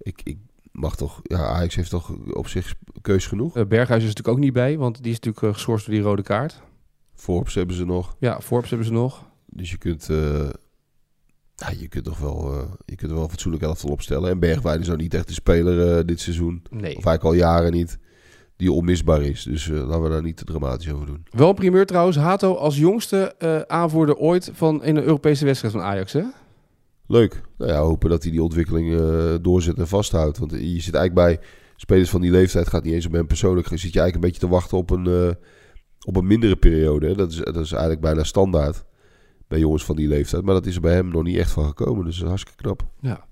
Ik, 0.02 0.20
ik 0.24 0.38
mag 0.72 0.96
toch, 0.96 1.20
ja, 1.22 1.38
Ajax 1.38 1.74
heeft 1.74 1.90
toch 1.90 2.12
op 2.32 2.48
zich 2.48 2.74
keus 3.00 3.26
genoeg. 3.26 3.56
Eh, 3.56 3.66
Berghuis 3.66 4.02
is 4.02 4.08
natuurlijk 4.08 4.36
ook 4.36 4.44
niet 4.44 4.52
bij, 4.52 4.78
want 4.78 5.02
die 5.02 5.12
is 5.12 5.20
natuurlijk 5.20 5.46
eh, 5.46 5.52
geschorst 5.52 5.86
door 5.86 5.94
die 5.94 6.04
rode 6.04 6.22
kaart. 6.22 6.62
Forbes 7.14 7.54
hebben 7.54 7.76
ze 7.76 7.84
nog. 7.84 8.16
Ja, 8.18 8.40
Forbes 8.40 8.68
hebben 8.68 8.86
ze 8.86 8.92
nog. 8.92 9.30
Dus 9.46 9.70
je 9.70 9.76
kunt, 9.76 10.08
eh, 10.10 10.48
ja, 11.54 11.70
je 11.78 11.88
kunt 11.88 12.04
toch 12.04 12.18
wel, 12.18 12.68
je 12.84 12.96
kunt 12.96 13.10
er 13.10 13.16
wel 13.16 13.28
fatsoenlijk 13.28 13.64
elftal 13.64 13.90
opstellen. 13.90 14.30
En 14.30 14.38
Bergwijn 14.38 14.80
is 14.80 14.90
ook 14.90 14.98
niet 14.98 15.14
echt 15.14 15.28
de 15.28 15.32
speler 15.32 16.06
dit 16.06 16.20
seizoen. 16.20 16.62
Nee. 16.70 16.96
Of 16.96 17.04
eigenlijk 17.04 17.24
al 17.24 17.32
jaren 17.32 17.72
niet. 17.72 17.98
Die 18.56 18.72
onmisbaar 18.72 19.22
is. 19.22 19.42
Dus 19.42 19.66
laten 19.66 20.02
we 20.02 20.08
daar 20.08 20.22
niet 20.22 20.36
te 20.36 20.44
dramatisch 20.44 20.92
over 20.92 21.06
doen. 21.06 21.26
Wel 21.30 21.48
een 21.48 21.54
primeur 21.54 21.86
trouwens. 21.86 22.16
Hato 22.16 22.54
als 22.54 22.78
jongste 22.78 23.34
aanvoerder 23.68 24.16
ooit 24.16 24.50
van 24.52 24.84
in 24.84 24.96
een 24.96 25.02
Europese 25.02 25.44
wedstrijd 25.44 25.74
van 25.74 25.82
Ajax, 25.82 26.12
hè? 26.12 26.24
Leuk. 27.06 27.40
Nou 27.58 27.70
ja, 27.70 27.78
hopen 27.78 28.10
dat 28.10 28.22
hij 28.22 28.32
die 28.32 28.42
ontwikkeling 28.42 28.92
eh, 28.92 29.34
doorzet 29.42 29.78
en 29.78 29.88
vasthoudt. 29.88 30.38
Want 30.38 30.50
je 30.50 30.80
zit 30.80 30.94
eigenlijk 30.94 31.14
bij 31.14 31.38
spelers 31.76 32.10
van 32.10 32.20
die 32.20 32.30
leeftijd, 32.30 32.68
gaat 32.68 32.84
niet 32.84 32.94
eens 32.94 33.06
om 33.06 33.14
hem 33.14 33.26
persoonlijk, 33.26 33.66
zit 33.66 33.80
je 33.80 34.00
eigenlijk 34.00 34.14
een 34.14 34.20
beetje 34.20 34.46
te 34.46 34.48
wachten 34.48 34.78
op 34.78 34.90
een, 34.90 35.06
eh, 35.06 35.34
op 36.06 36.16
een 36.16 36.26
mindere 36.26 36.56
periode. 36.56 37.14
Dat, 37.14 37.30
is, 37.30 37.36
dat 37.36 37.56
is 37.56 37.72
eigenlijk 37.72 38.00
bijna 38.00 38.24
standaard 38.24 38.84
bij 39.48 39.58
jongens 39.58 39.84
van 39.84 39.96
die 39.96 40.08
leeftijd. 40.08 40.44
Maar 40.44 40.54
dat 40.54 40.66
is 40.66 40.74
er 40.74 40.80
bij 40.80 40.94
hem 40.94 41.08
nog 41.08 41.22
niet 41.22 41.36
echt 41.36 41.50
van 41.50 41.64
gekomen. 41.64 42.04
Dus 42.04 42.14
dat 42.14 42.22
is 42.22 42.28
hartstikke 42.28 42.62
knap. 42.62 42.82
Ja. 43.00 43.24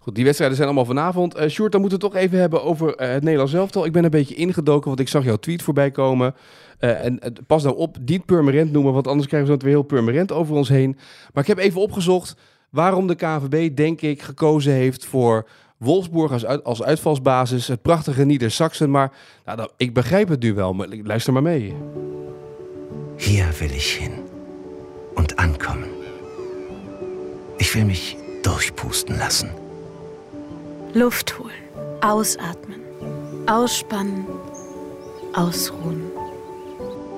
Goed, 0.00 0.14
die 0.14 0.24
wedstrijden 0.24 0.56
zijn 0.56 0.68
allemaal 0.68 0.86
vanavond. 0.86 1.34
Eh 1.34 1.48
Sjoerd, 1.48 1.72
dan 1.72 1.80
moeten 1.80 1.98
we 1.98 2.04
toch 2.04 2.14
even 2.14 2.38
hebben 2.38 2.62
over 2.62 2.88
het 2.88 3.22
Nederlands 3.22 3.52
elftal. 3.52 3.84
Ik 3.84 3.92
ben 3.92 4.04
een 4.04 4.10
beetje 4.10 4.34
ingedoken, 4.34 4.88
want 4.88 5.00
ik 5.00 5.08
zag 5.08 5.24
jouw 5.24 5.36
tweet 5.36 5.62
voorbij 5.62 5.90
komen. 5.90 6.34
En 6.78 7.20
pas 7.46 7.62
nou 7.62 7.76
op, 7.76 7.96
niet 8.04 8.24
permanent 8.24 8.72
noemen, 8.72 8.92
want 8.92 9.06
anders 9.06 9.28
krijgen 9.28 9.48
we 9.48 9.54
het 9.54 9.62
weer 9.62 9.72
heel 9.72 9.82
permanent 9.82 10.32
over 10.32 10.54
ons 10.54 10.68
heen. 10.68 10.96
Maar 11.32 11.42
ik 11.42 11.48
heb 11.48 11.58
even 11.58 11.80
opgezocht 11.80 12.36
waarom 12.70 13.06
de 13.06 13.14
KNVB, 13.14 13.76
denk 13.76 14.00
ik, 14.00 14.22
gekozen 14.22 14.72
heeft 14.72 15.06
voor 15.06 15.48
Wolfsburg 15.76 16.32
als, 16.32 16.44
uit, 16.44 16.64
als 16.64 16.82
uitvalsbasis. 16.82 17.68
Het 17.68 17.82
prachtige 17.82 18.24
Niedersachsen. 18.24 18.90
Maar 18.90 19.12
nou, 19.44 19.68
ik 19.76 19.94
begrijp 19.94 20.28
het 20.28 20.42
nu 20.42 20.54
wel, 20.54 20.72
maar 20.72 20.88
luister 21.02 21.32
maar 21.32 21.42
mee. 21.42 21.74
Hier 23.16 23.56
will 23.58 23.70
ich 23.70 23.98
hin 23.98 24.12
und 25.14 25.36
ankommen. 25.36 25.88
Ich 27.56 27.72
will 27.72 27.84
mich 27.84 28.16
durchpusten 28.42 29.16
lassen. 29.16 29.50
Luft 30.92 31.30
holen, 31.30 31.52
ausatmen, 32.00 32.80
ausspannen, 33.46 34.26
ausruhen. 35.32 36.02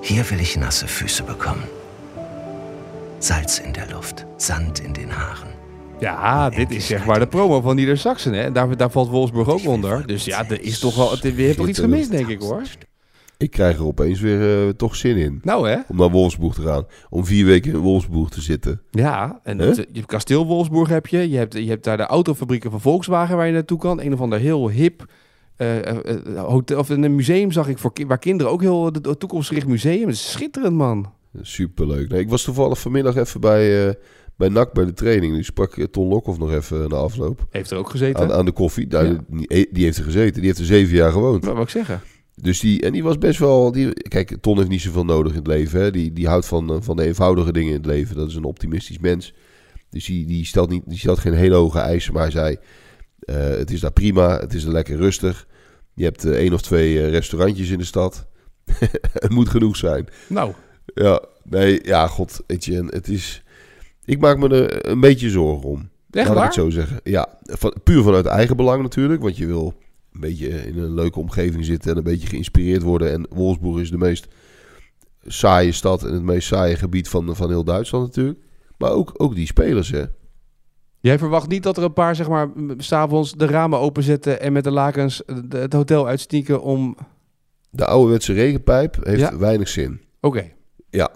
Hier 0.01 0.25
will 0.31 0.41
ich 0.41 0.57
nasse 0.57 0.87
Füße 0.89 1.25
bekommen. 1.25 1.80
Salz 3.23 3.59
in 3.59 3.73
der 3.73 3.87
Luft, 3.87 4.27
Sand 4.37 4.81
in 4.81 4.93
den 4.93 5.09
Haaren. 5.11 5.49
Ja, 5.99 6.51
dit 6.51 6.71
is 6.71 6.87
zeg 6.87 7.07
maar 7.07 7.19
de 7.19 7.27
promo 7.27 7.61
van 7.61 7.77
Niedersachsen. 7.77 8.33
Hè? 8.33 8.53
Daar, 8.53 8.77
daar 8.77 8.91
valt 8.91 9.09
Wolfsburg 9.09 9.49
ook 9.49 9.67
onder. 9.67 10.07
Dus 10.07 10.25
ja, 10.25 10.49
er 10.49 10.63
is 10.63 10.79
toch 10.79 10.97
wel, 10.97 11.09
toch 11.55 11.69
iets 11.69 11.79
gemist, 11.79 12.11
denk 12.11 12.29
ik 12.29 12.41
hoor. 12.41 12.63
Ik 13.37 13.51
krijg 13.51 13.77
er 13.77 13.85
opeens 13.87 14.21
weer 14.21 14.67
eh, 14.67 14.73
toch 14.75 14.97
zin 14.97 15.17
in. 15.17 15.41
Nou 15.43 15.69
hè? 15.69 15.77
Om 15.89 15.97
naar 15.97 16.11
Wolfsburg 16.11 16.55
te 16.55 16.63
gaan. 16.63 16.87
Om 17.11 17.25
vier 17.25 17.47
weken 17.47 17.73
in 17.73 17.79
Wolfsburg 17.79 18.29
te 18.29 18.41
zitten. 18.41 18.83
Ja, 18.91 19.41
en 19.43 19.59
Huh? 19.59 19.69
het, 19.69 19.79
eh, 19.79 19.85
je 19.85 19.95
hebt 19.99 20.07
kasteel 20.07 20.47
Wolfsburg 20.47 20.89
heb 20.89 21.07
je. 21.07 21.31
Je 21.31 21.37
hebt, 21.37 21.55
je 21.55 21.69
hebt 21.69 21.85
daar 21.85 21.97
de 21.97 22.07
autofabrieken 22.07 22.71
van 22.71 22.81
Volkswagen 22.81 23.37
waar 23.37 23.47
je 23.47 23.53
naartoe 23.53 23.79
kan. 23.79 24.01
Een 24.01 24.13
of 24.13 24.21
ander 24.21 24.39
heel 24.39 24.71
hip 24.71 25.07
eh, 25.61 25.79
eh, 25.79 26.27
eh, 26.27 26.45
hotel, 26.45 26.79
of 26.79 26.89
een 26.89 27.15
museum 27.15 27.53
zag 27.53 27.69
ik 27.69 27.79
voor 27.79 27.93
waar 28.07 28.19
kinderen 28.19 28.53
ook 28.53 28.61
heel 28.61 28.93
de, 28.93 29.01
de 29.01 29.17
toekomstgericht 29.17 29.67
museum. 29.67 30.07
Het 30.07 30.15
is 30.15 30.31
schitterend 30.31 30.77
man. 30.77 31.13
Superleuk. 31.41 32.09
Nee, 32.09 32.21
ik 32.21 32.29
was 32.29 32.43
toevallig 32.43 32.79
vanmiddag 32.81 33.17
even 33.17 33.41
bij, 33.41 33.89
eh, 33.89 33.95
bij 34.37 34.49
NAC 34.49 34.73
bij 34.73 34.85
de 34.85 34.93
training. 34.93 35.35
Die 35.35 35.43
sprak 35.43 35.77
eh, 35.77 35.85
Ton 35.85 36.09
Lokhoff 36.09 36.39
nog 36.39 36.53
even 36.53 36.89
na 36.89 36.97
afloop. 36.97 37.47
Heeft 37.51 37.71
er 37.71 37.79
ook 37.79 37.91
gezeten. 37.91 38.23
Aan, 38.23 38.33
aan 38.33 38.45
de 38.45 38.53
koffie. 38.53 38.87
Nou, 38.87 39.07
Ja. 39.07 39.19
die, 39.29 39.69
die 39.73 39.85
heeft 39.85 39.99
er 39.99 40.05
gezeten. 40.05 40.35
Die 40.35 40.45
heeft 40.45 40.59
er 40.59 40.65
zeven 40.65 40.97
jaar 40.97 41.13
gewoond. 41.13 41.45
Wat 41.45 41.53
wou 41.53 41.65
ik 41.65 41.71
zeggen? 41.71 42.01
Dus 42.35 42.61
die, 42.61 42.83
en 42.83 42.93
die 42.93 43.03
was 43.03 43.19
best 43.19 43.39
wel. 43.39 43.73
Die, 43.73 43.93
kijk, 43.93 44.37
Ton 44.41 44.57
heeft 44.57 44.69
niet 44.69 44.81
zoveel 44.81 45.05
nodig 45.05 45.33
in 45.33 45.39
het 45.39 45.47
leven. 45.47 45.81
Hè. 45.81 45.91
Die, 45.91 46.13
die 46.13 46.27
houdt 46.29 46.47
van, 46.47 46.71
eh, 46.73 46.77
van 46.81 46.97
de 46.97 47.05
eenvoudige 47.07 47.53
dingen 47.53 47.71
in 47.71 47.77
het 47.77 47.87
leven. 47.87 48.17
Dat 48.17 48.29
is 48.29 48.35
een 48.35 48.45
optimistisch 48.45 48.99
mens. 48.99 49.35
Dus 49.91 50.05
die, 50.05 50.27
die, 50.27 50.47
stelt, 50.47 50.71
niet, 50.71 50.83
die 50.87 50.99
stelt 50.99 51.19
geen 51.19 51.35
hele 51.35 51.55
hoge 51.55 51.79
eisen. 51.79 52.13
Maar 52.13 52.23
hij 52.23 52.31
zei: 52.31 52.57
eh, 53.21 53.59
Het 53.59 53.71
is 53.71 53.81
daar 53.81 53.93
prima. 53.93 54.39
Het 54.41 54.55
is 54.55 54.65
er 54.65 54.73
lekker 54.73 54.97
rustig. 54.97 55.47
Je 55.95 56.05
hebt 56.05 56.25
eh, 56.25 56.33
één 56.33 56.53
of 56.53 56.63
twee 56.63 57.03
eh, 57.03 57.11
restaurantjes 57.11 57.71
in 57.71 57.79
de 57.79 57.85
stad. 57.85 58.27
het 59.25 59.31
moet 59.31 59.49
genoeg 59.49 59.77
zijn. 59.77 60.09
Nou, 60.29 60.53
Ja, 60.95 61.21
nee, 61.43 61.81
ja, 61.83 62.07
god, 62.07 62.41
en 62.47 62.87
het 62.87 63.09
is... 63.09 63.43
Ik 64.05 64.21
maak 64.21 64.39
me 64.39 64.49
er 64.49 64.89
een 64.89 65.01
beetje 65.01 65.31
zorgen 65.31 65.69
om. 65.69 65.79
Echt 65.79 65.89
Laat 66.11 66.27
ik 66.27 66.35
waar? 66.35 66.45
het 66.45 66.55
zo 66.55 66.71
zeggen. 66.71 67.01
Ja, 67.05 67.29
van, 67.43 67.75
puur 67.85 68.03
vanuit 68.03 68.27
eigen 68.27 68.57
belang 68.57 68.83
natuurlijk. 68.83 69.23
Want 69.23 69.37
je 69.37 69.47
wil 69.47 69.75
een 70.13 70.21
beetje 70.21 70.49
in 70.49 70.79
een 70.79 70.95
leuke 70.95 71.19
omgeving 71.19 71.65
zitten 71.65 71.91
en 71.91 71.97
een 71.97 72.03
beetje 72.03 72.29
geïnspireerd 72.29 72.83
worden. 72.83 73.13
En 73.13 73.27
Wolfsburg 73.31 73.81
is 73.81 73.91
de 73.91 73.99
meest 73.99 74.27
saaie 75.27 75.73
stad 75.73 76.05
en 76.05 76.13
het 76.13 76.23
meest 76.23 76.47
saaie 76.49 76.77
gebied 76.77 77.09
van, 77.09 77.37
van 77.37 77.49
heel 77.49 77.65
Duitsland 77.65 78.07
natuurlijk. 78.07 78.39
Maar 78.79 78.91
ook, 78.91 79.13
ook 79.17 79.35
die 79.35 79.47
spelers, 79.47 79.91
hè. 79.91 80.05
Jij 81.01 81.19
verwacht 81.19 81.49
niet 81.49 81.63
dat 81.63 81.77
er 81.77 81.83
een 81.83 81.93
paar, 81.93 82.17
zeg 82.17 82.29
maar, 82.29 82.49
s'avonds 82.77 83.33
de 83.33 83.47
ramen 83.47 83.79
openzetten 83.79 84.41
en 84.41 84.53
met 84.53 84.65
de 84.65 84.71
lakens 84.71 85.25
eh, 85.25 85.37
het 85.49 85.73
hotel 85.73 86.07
uitstieken 86.07 86.63
om... 86.63 86.97
De 87.71 87.87
ouderwetse 87.87 88.33
regenpijp 88.33 89.05
heeft 89.05 89.21
Ja. 89.21 89.37
weinig 89.39 89.69
zin. 89.69 90.01
Oké, 90.21 90.53
Ja, 90.91 91.11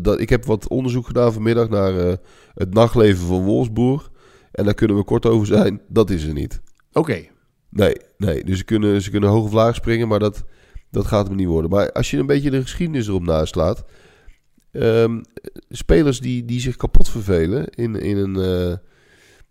dat, 0.00 0.20
ik 0.20 0.28
heb 0.28 0.44
wat 0.44 0.68
onderzoek 0.68 1.06
gedaan 1.06 1.32
vanmiddag 1.32 1.68
naar 1.68 1.98
eh, 1.98 2.14
het 2.54 2.74
nachtleven 2.74 3.26
van 3.26 3.42
Wolfsburg. 3.44 4.10
En 4.52 4.64
daar 4.64 4.74
kunnen 4.74 4.96
we 4.96 5.04
kort 5.04 5.26
over 5.26 5.46
zijn. 5.46 5.80
Dat 5.88 6.10
is 6.10 6.24
er 6.24 6.32
niet. 6.32 6.60
oké. 6.92 7.26
Nee, 7.70 7.96
nee. 8.16 8.44
Dus 8.44 8.58
ze 8.58 8.64
kunnen, 8.64 9.02
ze 9.02 9.10
kunnen 9.10 9.28
hoog 9.28 9.44
of 9.44 9.52
laag 9.52 9.74
springen, 9.74 10.08
maar 10.08 10.18
dat, 10.18 10.44
dat 10.90 11.06
gaat 11.06 11.26
hem 11.26 11.36
niet 11.36 11.46
worden. 11.46 11.70
Maar 11.70 11.92
als 11.92 12.10
je 12.10 12.18
een 12.18 12.26
beetje 12.26 12.50
de 12.50 12.62
geschiedenis 12.62 13.08
erop 13.08 13.22
naslaat. 13.22 13.84
ehm, 14.72 15.20
spelers 15.68 16.20
die, 16.20 16.44
die 16.44 16.60
zich 16.60 16.76
kapot 16.76 17.08
vervelen 17.08 17.68
in, 17.68 17.94
in, 17.96 18.16
een, 18.16 18.36
eh, 18.36 18.76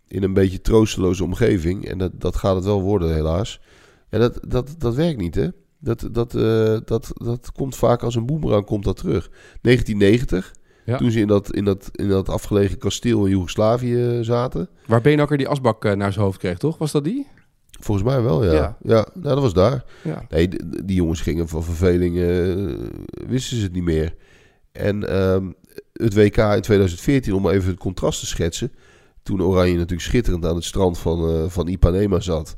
in 0.08 0.22
een 0.22 0.34
beetje 0.34 0.60
troosteloze 0.60 1.24
omgeving. 1.24 1.88
En 1.88 1.98
dat, 1.98 2.20
dat 2.20 2.36
gaat 2.36 2.54
het 2.54 2.64
wel 2.64 2.82
worden, 2.82 3.14
helaas. 3.14 3.60
En 4.08 4.20
dat, 4.20 4.40
dat, 4.48 4.74
dat 4.78 4.94
werkt 4.94 5.20
niet, 5.20 5.34
hè? 5.34 5.48
Dat, 5.86 6.08
dat, 6.12 6.34
eh, 6.34 6.76
dat, 6.84 7.10
dat 7.14 7.52
komt 7.52 7.76
vaak 7.76 8.02
als 8.02 8.14
een 8.14 8.26
boemerang 8.26 8.64
komt 8.64 8.84
dat 8.84 8.96
terug. 8.96 9.30
1990, 9.60 10.54
Ja. 10.84 10.96
toen 10.96 11.10
ze 11.10 11.20
in 11.20 11.26
dat, 11.26 11.52
in, 11.54 11.64
dat, 11.64 11.90
in 11.92 12.08
dat 12.08 12.28
afgelegen 12.28 12.78
kasteel 12.78 13.24
in 13.24 13.30
Joegoslavië 13.30 14.04
eh, 14.06 14.18
zaten. 14.20 14.68
Waar 14.86 15.00
Beenhakker 15.00 15.36
die 15.38 15.48
asbak 15.48 15.84
eh, 15.84 15.92
naar 15.92 16.12
zijn 16.12 16.24
hoofd 16.24 16.38
kreeg, 16.38 16.58
toch? 16.58 16.78
Was 16.78 16.92
dat 16.92 17.04
die? 17.04 17.26
Volgens 17.80 18.06
mij 18.06 18.22
wel, 18.22 18.44
ja. 18.44 18.52
Ja. 18.52 18.76
Ja, 18.82 19.06
nou, 19.14 19.34
dat 19.34 19.40
was 19.42 19.52
daar. 19.54 19.84
Ja. 20.02 20.26
Nee, 20.28 20.48
die 20.84 20.96
jongens 20.96 21.20
gingen 21.20 21.48
van 21.48 21.62
verveling, 21.64 22.14
wisten 23.26 23.56
ze 23.56 23.62
het 23.62 23.72
niet 23.72 23.84
meer. 23.84 24.14
En 24.72 25.08
ehm, 25.08 25.46
het 25.92 26.14
WK 26.14 26.36
in 26.36 26.60
2014, 26.60 27.34
om 27.34 27.48
even 27.48 27.70
het 27.70 27.78
contrast 27.78 28.20
te 28.20 28.26
schetsen. 28.26 28.72
Toen 29.22 29.42
Oranje 29.42 29.72
natuurlijk 29.74 30.00
schitterend 30.00 30.44
aan 30.46 30.54
het 30.54 30.64
strand 30.64 30.98
van, 30.98 31.28
eh, 31.28 31.44
van 31.48 31.68
Ipanema 31.68 32.20
zat. 32.20 32.56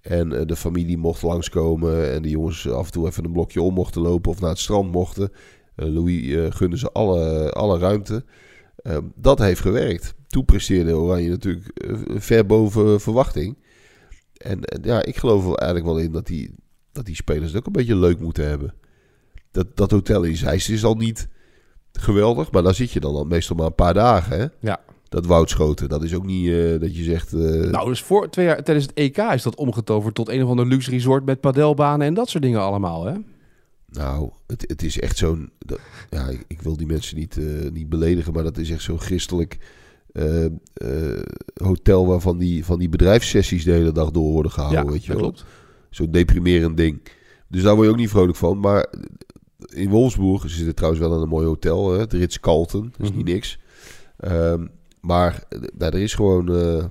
En 0.00 0.32
eh, 0.32 0.46
de 0.46 0.56
familie 0.56 0.98
mocht 0.98 1.22
langskomen. 1.22 2.12
En 2.12 2.22
de 2.22 2.28
jongens 2.28 2.68
af 2.68 2.86
en 2.86 2.92
toe 2.92 3.06
even 3.06 3.24
een 3.24 3.32
blokje 3.32 3.62
om 3.62 3.74
mochten 3.74 4.02
lopen 4.02 4.30
of 4.30 4.40
naar 4.40 4.50
het 4.50 4.58
strand 4.58 4.92
mochten. 4.92 5.32
Eh, 5.74 5.86
Louis 5.86 6.34
eh, 6.34 6.46
gunde 6.50 6.78
ze 6.78 6.92
alle, 6.92 7.50
alle 7.50 7.78
ruimte. 7.78 8.24
Ehm, 8.76 9.04
dat 9.14 9.38
heeft 9.38 9.60
gewerkt. 9.60 10.14
Toen 10.26 10.44
presteerde 10.44 10.96
Oranje 10.96 11.28
natuurlijk 11.28 11.70
ver 12.06 12.46
boven 12.46 13.00
verwachting. 13.00 13.58
En 14.36 14.58
ja, 14.82 15.04
ik 15.04 15.16
geloof 15.16 15.42
er 15.42 15.54
eigenlijk 15.54 15.92
wel 15.92 15.98
in 15.98 16.12
dat 16.12 16.26
die, 16.26 16.54
dat 16.92 17.06
die 17.06 17.14
spelers 17.14 17.46
het 17.46 17.56
ook 17.56 17.66
een 17.66 17.72
beetje 17.72 17.96
leuk 17.96 18.20
moeten 18.20 18.48
hebben. 18.48 18.74
Dat, 19.50 19.76
dat 19.76 19.90
hotel 19.90 20.22
in 20.22 20.36
Zeist 20.36 20.68
is 20.68 20.84
al 20.84 20.94
niet 20.94 21.28
geweldig, 21.92 22.50
maar 22.50 22.62
daar 22.62 22.74
zit 22.74 22.90
je 22.90 23.00
dan 23.00 23.14
al 23.14 23.24
meestal 23.24 23.56
maar 23.56 23.66
een 23.66 23.74
paar 23.74 23.94
dagen. 23.94 24.38
Hè? 24.38 24.46
Ja. 24.60 24.80
Dat 25.10 25.26
woudschoten, 25.26 25.88
dat 25.88 26.02
is 26.02 26.14
ook 26.14 26.24
niet 26.26 26.46
eh, 26.48 26.80
dat 26.80 26.96
je 26.96 27.02
zegt... 27.02 27.32
eh, 27.32 27.40
Nou, 27.70 27.88
dus 27.88 28.02
voor 28.02 28.28
twee 28.30 28.46
jaar 28.46 28.62
tijdens 28.62 28.86
het 28.86 28.94
EK 28.96 29.16
is 29.18 29.42
dat 29.42 29.54
omgetoverd 29.56 30.14
tot 30.14 30.28
een 30.28 30.42
of 30.42 30.48
ander 30.50 30.66
luxe 30.66 30.90
resort 30.90 31.24
met 31.24 31.40
padelbanen 31.40 32.06
en 32.06 32.14
dat 32.14 32.28
soort 32.28 32.42
dingen 32.42 32.60
allemaal, 32.60 33.04
hè? 33.04 33.14
Nou, 33.92 34.30
het, 34.46 34.64
het 34.66 34.82
is 34.82 35.00
echt 35.00 35.16
zo'n... 35.16 35.50
Ja, 36.10 36.28
ik, 36.28 36.44
ik 36.48 36.62
wil 36.62 36.76
die 36.76 36.86
mensen 36.86 37.16
niet, 37.16 37.36
eh, 37.36 37.70
niet 37.72 37.88
beledigen, 37.88 38.32
maar 38.32 38.42
dat 38.42 38.58
is 38.58 38.70
echt 38.70 38.82
zo'n 38.82 39.00
christelijk 39.00 39.58
hotel... 41.62 42.06
waarvan 42.06 42.38
die, 42.38 42.64
van 42.64 42.78
die 42.78 42.88
bedrijfssessies 42.88 43.64
de 43.64 43.70
hele 43.72 43.92
dag 43.92 44.10
door 44.10 44.32
worden 44.32 44.52
gehouden, 44.52 44.92
weet 44.92 45.04
je 45.04 45.12
dat 45.12 45.20
wel. 45.20 45.30
klopt. 45.30 45.44
Zo'n 45.90 46.10
deprimerend 46.10 46.76
ding. 46.76 47.00
Dus 47.48 47.62
daar 47.62 47.74
word 47.74 47.86
je 47.86 47.92
ook 47.92 47.98
niet 47.98 48.10
vrolijk 48.10 48.36
van. 48.36 48.58
Maar 48.60 48.86
in 49.68 49.88
Wolfsburg, 49.88 50.42
ze 50.42 50.56
zitten 50.56 50.74
trouwens 50.74 51.02
wel 51.04 51.14
in 51.16 51.22
een 51.22 51.28
mooi 51.28 51.46
hotel, 51.46 51.92
hè, 51.92 51.98
het 51.98 52.12
Ritz 52.12 52.38
Carlton, 52.38 52.82
dat 52.96 53.06
is 53.06 53.14
niet 53.14 53.24
Mhm. 53.24 53.32
niks. 53.34 53.58
Ehm, 54.16 54.66
maar 55.00 55.44
eh, 55.48 55.60
nou, 55.78 55.92
er 55.92 56.00
is 56.00 56.14
gewoon, 56.14 56.54
eh, 56.54 56.84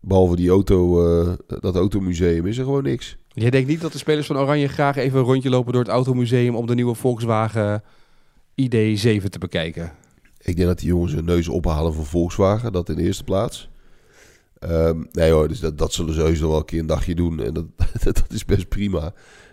behalve 0.00 0.36
die 0.36 0.50
auto, 0.50 1.06
eh, 1.06 1.32
dat 1.60 1.76
automuseum, 1.76 2.46
is 2.46 2.58
er 2.58 2.64
gewoon 2.64 2.82
niks. 2.82 3.16
Jij 3.28 3.50
denkt 3.50 3.68
niet 3.68 3.80
dat 3.80 3.92
de 3.92 3.98
spelers 3.98 4.26
van 4.26 4.38
Oranje 4.38 4.68
graag 4.68 4.96
even 4.96 5.18
een 5.18 5.24
rondje 5.24 5.50
lopen 5.50 5.72
door 5.72 5.82
het 5.82 5.90
automuseum 5.90 6.56
om 6.56 6.66
de 6.66 6.74
nieuwe 6.74 6.94
Volkswagen 6.94 7.82
ID7 8.62 9.28
te 9.28 9.38
bekijken? 9.38 9.92
Ik 10.40 10.56
denk 10.56 10.68
dat 10.68 10.78
die 10.78 10.88
jongens 10.88 11.12
hun 11.12 11.24
neus 11.24 11.48
ophalen 11.48 11.94
voor 11.94 12.06
Volkswagen, 12.06 12.72
dat 12.72 12.88
in 12.88 12.96
de 12.96 13.02
eerste 13.02 13.24
plaats. 13.24 13.68
Ehm, 14.58 15.02
nee 15.12 15.30
hoor, 15.30 15.48
dus 15.48 15.60
dat, 15.60 15.78
dat 15.78 15.92
zullen 15.92 16.14
ze 16.14 16.20
heus 16.20 16.40
nog 16.40 16.50
wel 16.50 16.58
een 16.58 16.64
keer 16.64 16.80
een 16.80 16.86
dagje 16.86 17.14
doen. 17.14 17.40
En 17.40 17.54
dat, 17.54 17.66
dat 18.04 18.24
is 18.28 18.44
best 18.44 18.68
prima. 18.68 19.12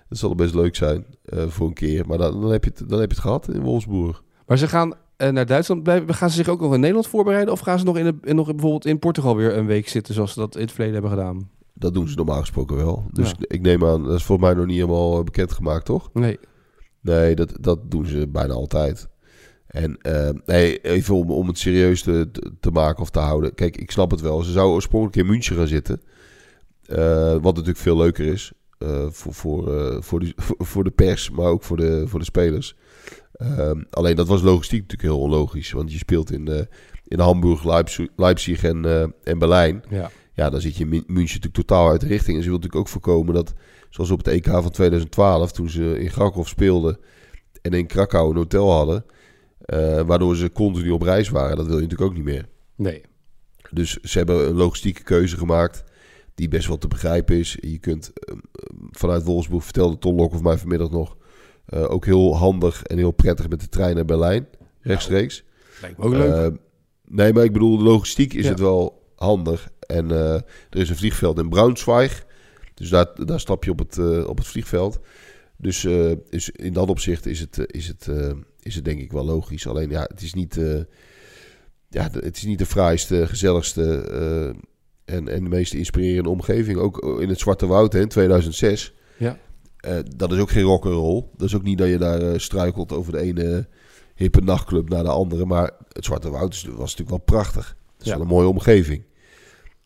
Dat 0.09 0.17
zal 0.17 0.35
best 0.35 0.53
leuk 0.53 0.75
zijn 0.75 1.05
voor 1.25 1.67
een 1.67 1.73
keer. 1.73 2.07
Maar 2.07 2.17
dan, 2.17 2.41
dan, 2.41 2.51
heb 2.51 2.63
je 2.63 2.71
het, 2.75 2.89
dan 2.89 2.99
heb 2.99 3.09
je 3.09 3.15
het 3.15 3.25
gehad 3.25 3.49
in 3.49 3.61
Wolfsburg. 3.61 4.23
Maar 4.45 4.57
ze 4.57 4.67
gaan 4.67 4.93
naar 5.29 5.45
Duitsland 5.45 5.83
blijven. 5.83 6.13
Gaan 6.13 6.29
ze 6.29 6.35
zich 6.35 6.47
ook 6.49 6.61
nog 6.61 6.73
in 6.73 6.79
Nederland 6.79 7.07
voorbereiden? 7.07 7.53
Of 7.53 7.59
gaan 7.59 7.79
ze 7.79 7.85
nog, 7.85 7.97
in, 7.97 8.03
de, 8.05 8.15
in- 8.21 8.35
nog 8.35 8.45
bijvoorbeeld 8.47 8.85
in 8.85 8.99
Portugal 8.99 9.35
weer 9.35 9.57
een 9.57 9.65
week 9.65 9.87
zitten 9.89 10.13
zoals 10.13 10.33
ze 10.33 10.39
dat 10.39 10.55
in 10.55 10.61
het 10.61 10.71
verleden 10.71 10.93
hebben 10.93 11.11
gedaan? 11.11 11.49
Dat 11.73 11.93
doen 11.93 12.07
ze 12.07 12.15
normaal 12.15 12.39
gesproken 12.39 12.75
wel. 12.75 13.05
Dus 13.11 13.29
Ja. 13.29 13.35
ik 13.47 13.61
neem 13.61 13.85
aan, 13.85 14.03
dat 14.03 14.15
is 14.15 14.23
voor 14.23 14.39
mij 14.39 14.53
nog 14.53 14.65
niet 14.65 14.75
helemaal 14.75 15.17
eh, 15.17 15.23
bekendgemaakt, 15.23 15.85
toch? 15.85 16.09
Nee. 16.13 16.39
Nee, 17.01 17.35
dat, 17.35 17.53
dat 17.59 17.91
doen 17.91 18.05
ze 18.05 18.27
bijna 18.27 18.53
altijd. 18.53 19.07
En 19.67 19.97
eh, 19.97 20.29
nee, 20.45 20.79
even 20.81 21.15
om, 21.15 21.31
om 21.31 21.47
het 21.47 21.57
serieus 21.57 22.01
te, 22.03 22.29
te, 22.59 22.71
maken 22.71 23.01
of 23.01 23.09
te 23.09 23.19
houden. 23.19 23.53
Kijk, 23.55 23.77
ik 23.77 23.91
snap 23.91 24.11
het 24.11 24.21
wel. 24.21 24.41
Ze 24.41 24.51
zouden 24.51 24.75
oorspronkelijk 24.75 25.17
in 25.17 25.25
München 25.33 25.55
gaan 25.55 25.67
zitten. 25.67 26.01
Eh, 26.85 27.31
wat 27.31 27.43
natuurlijk 27.55 27.77
veel 27.77 27.97
leuker 27.97 28.25
is. 28.25 28.51
eh, 28.77 29.05
voor, 29.09 29.33
voor, 29.33 29.77
eh, 29.77 30.01
voor, 30.01 30.19
de, 30.19 30.33
voor, 30.35 30.55
voor 30.71 30.83
de 30.83 30.89
pers, 30.91 31.29
maar 31.29 31.45
ook 31.45 31.63
voor 31.63 31.77
de, 31.77 32.03
voor 32.07 32.19
de 32.19 32.25
spelers. 32.25 32.75
Ehm, 33.31 33.83
alleen 33.89 34.15
dat 34.15 34.27
was 34.27 34.41
logistiek 34.41 34.81
natuurlijk 34.81 35.09
heel 35.09 35.21
onlogisch. 35.21 35.71
Want 35.71 35.91
je 35.91 35.97
speelt 35.97 36.31
in, 36.31 36.47
eh, 36.47 36.61
in 37.07 37.19
Hamburg, 37.19 37.63
Leipzig, 37.63 38.07
Leipzig 38.15 38.63
en, 38.63 38.85
eh, 38.85 39.05
en 39.23 39.39
Berlijn. 39.39 39.83
Ja. 39.89 40.11
Ja, 40.33 40.49
dan 40.49 40.61
zit 40.61 40.75
je 40.75 40.85
München 40.85 41.05
natuurlijk 41.15 41.53
totaal 41.53 41.89
uit 41.89 42.01
de 42.01 42.07
richting. 42.07 42.37
En 42.37 42.43
ze 42.43 42.49
wil 42.49 42.57
natuurlijk 42.57 42.81
ook 42.81 42.91
voorkomen 42.91 43.33
dat, 43.33 43.53
zoals 43.89 44.11
op 44.11 44.17
het 44.17 44.27
EK 44.27 44.45
van 44.45 44.69
2012, 44.69 45.51
toen 45.51 45.69
ze 45.69 45.99
in 45.99 46.09
Krakow 46.09 46.45
speelden 46.45 46.97
en 47.61 47.73
in 47.73 47.87
Krakau 47.87 48.29
een 48.29 48.35
hotel 48.35 48.71
hadden, 48.71 49.05
eh, 49.59 50.01
waardoor 50.01 50.35
ze 50.35 50.51
continu 50.51 50.89
op 50.89 51.01
reis 51.01 51.29
waren. 51.29 51.57
Dat 51.57 51.65
wil 51.65 51.75
je 51.75 51.81
natuurlijk 51.81 52.09
ook 52.09 52.15
niet 52.15 52.25
meer. 52.25 52.47
Nee. 52.75 53.01
Dus 53.71 53.97
ze 53.97 54.17
hebben 54.17 54.47
een 54.47 54.55
logistieke 54.55 55.03
keuze 55.03 55.37
gemaakt 55.37 55.83
die 56.35 56.47
best 56.47 56.67
wel 56.67 56.77
te 56.77 56.87
begrijpen 56.87 57.37
is. 57.37 57.57
Je 57.59 57.77
kunt 57.77 58.11
eh, 58.13 58.35
vanuit 58.91 59.23
Wolfsburg, 59.23 59.63
vertelde 59.63 59.97
Ton 59.97 60.15
Lok 60.15 60.33
of 60.33 60.41
mij 60.41 60.57
vanmiddag 60.57 60.89
nog, 60.89 61.17
eh, 61.71 61.91
ook 61.91 62.05
heel 62.05 62.37
handig 62.37 62.83
en 62.83 62.97
heel 62.97 63.11
prettig 63.11 63.49
met 63.49 63.59
de 63.61 63.69
trein 63.69 63.95
naar 63.95 64.05
Berlijn, 64.05 64.47
rechtstreeks. 64.81 65.43
Lijkt 65.81 65.97
me 65.97 66.03
ook 66.03 66.13
leuk. 66.13 66.33
Eh, 66.33 66.57
nee, 67.07 67.33
maar 67.33 67.43
ik 67.43 67.53
bedoel, 67.53 67.77
de 67.77 67.83
logistiek 67.83 68.33
is 68.33 68.43
Ja. 68.43 68.49
het 68.49 68.59
wel 68.59 69.11
handig. 69.15 69.69
En 69.79 70.11
eh, 70.11 70.33
er 70.33 70.43
is 70.69 70.89
een 70.89 70.95
vliegveld 70.95 71.39
in 71.39 71.49
Braunschweig. 71.49 72.25
Dus 72.73 72.89
daar, 72.89 73.25
daar 73.25 73.39
stap 73.39 73.63
je 73.63 73.71
op 73.71 73.79
het, 73.79 74.25
op 74.25 74.37
het 74.37 74.47
vliegveld. 74.47 74.99
Dus, 75.57 75.81
dus 76.29 76.49
in 76.49 76.73
dat 76.73 76.89
opzicht 76.89 77.25
is 77.25 77.39
het, 77.39 77.63
is, 77.65 77.87
het, 77.87 78.07
is 78.59 78.75
het 78.75 78.85
denk 78.85 79.01
ik 79.01 79.11
wel 79.11 79.25
logisch. 79.25 79.67
Alleen 79.67 79.89
ja, 79.89 80.01
het 80.01 80.21
is 80.21 80.33
niet, 80.33 80.59
ja, 81.89 82.09
het 82.11 82.37
is 82.37 82.43
niet 82.43 82.59
de 82.59 82.65
fraaiste, 82.65 83.27
gezelligste 83.27 84.03
en, 85.05 85.27
en 85.27 85.43
de 85.43 85.49
meest 85.49 85.73
inspirerende 85.73 86.29
omgeving. 86.29 86.77
Ook 86.77 87.19
in 87.21 87.29
het 87.29 87.39
Zwarte 87.39 87.65
Woud 87.67 87.93
hè, 87.93 87.99
in 87.99 88.07
2006. 88.07 88.93
Ja. 89.17 89.37
Eh, 89.81 89.97
dat 90.15 90.31
is 90.31 90.39
ook 90.39 90.49
geen 90.49 90.63
rock'n'roll. 90.63 91.23
Dat 91.37 91.47
is 91.47 91.55
ook 91.55 91.63
niet 91.63 91.77
dat 91.77 91.87
je 91.87 91.97
daar 91.97 92.21
eh, 92.21 92.37
struikelt 92.37 92.91
over 92.91 93.11
de 93.11 93.19
ene 93.19 93.67
hippe 94.15 94.41
nachtclub 94.41 94.89
naar 94.89 95.03
de 95.03 95.09
andere. 95.09 95.45
Maar 95.45 95.71
het 95.91 96.05
Zwarte 96.05 96.29
Woud 96.29 96.61
was 96.63 96.77
natuurlijk 96.79 97.09
wel 97.09 97.17
prachtig. 97.17 97.75
Het 97.93 98.01
is 98.01 98.07
Ja. 98.07 98.13
wel 98.13 98.21
een 98.21 98.27
mooie 98.27 98.47
omgeving. 98.47 99.03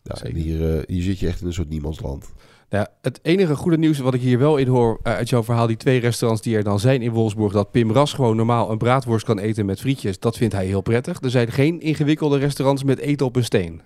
Ja, 0.02 0.14
en 0.22 0.34
hier, 0.34 0.76
eh, 0.76 0.82
hier 0.86 1.02
zit 1.02 1.18
je 1.18 1.26
echt 1.26 1.40
in 1.40 1.46
een 1.46 1.52
soort 1.52 1.68
niemandsland. 1.68 2.26
Nou 2.70 2.84
ja, 2.84 2.92
het 3.02 3.18
enige 3.22 3.56
goede 3.56 3.78
nieuws 3.78 3.98
wat 3.98 4.14
ik 4.14 4.20
hier 4.20 4.38
wel 4.38 4.56
in 4.56 4.66
hoor 4.68 5.00
uit 5.02 5.28
jouw 5.28 5.42
verhaal, 5.42 5.66
die 5.66 5.76
twee 5.76 6.00
restaurants 6.00 6.42
die 6.42 6.56
er 6.56 6.64
dan 6.64 6.80
zijn 6.80 7.02
in 7.02 7.10
Wolfsburg, 7.10 7.52
dat 7.52 7.70
Pim 7.70 7.92
Ras 7.92 8.12
gewoon 8.12 8.36
normaal 8.36 8.70
een 8.70 8.78
braadworst 8.78 9.24
kan 9.24 9.38
eten 9.38 9.66
met 9.66 9.80
frietjes, 9.80 10.18
dat 10.18 10.36
vindt 10.36 10.54
hij 10.54 10.66
heel 10.66 10.80
prettig. 10.80 11.20
Er 11.22 11.30
zijn 11.30 11.50
geen 11.52 11.80
ingewikkelde 11.80 12.38
restaurants 12.38 12.84
met 12.84 12.98
eten 12.98 13.26
op 13.26 13.36
een 13.36 13.44
steen. 13.44 13.82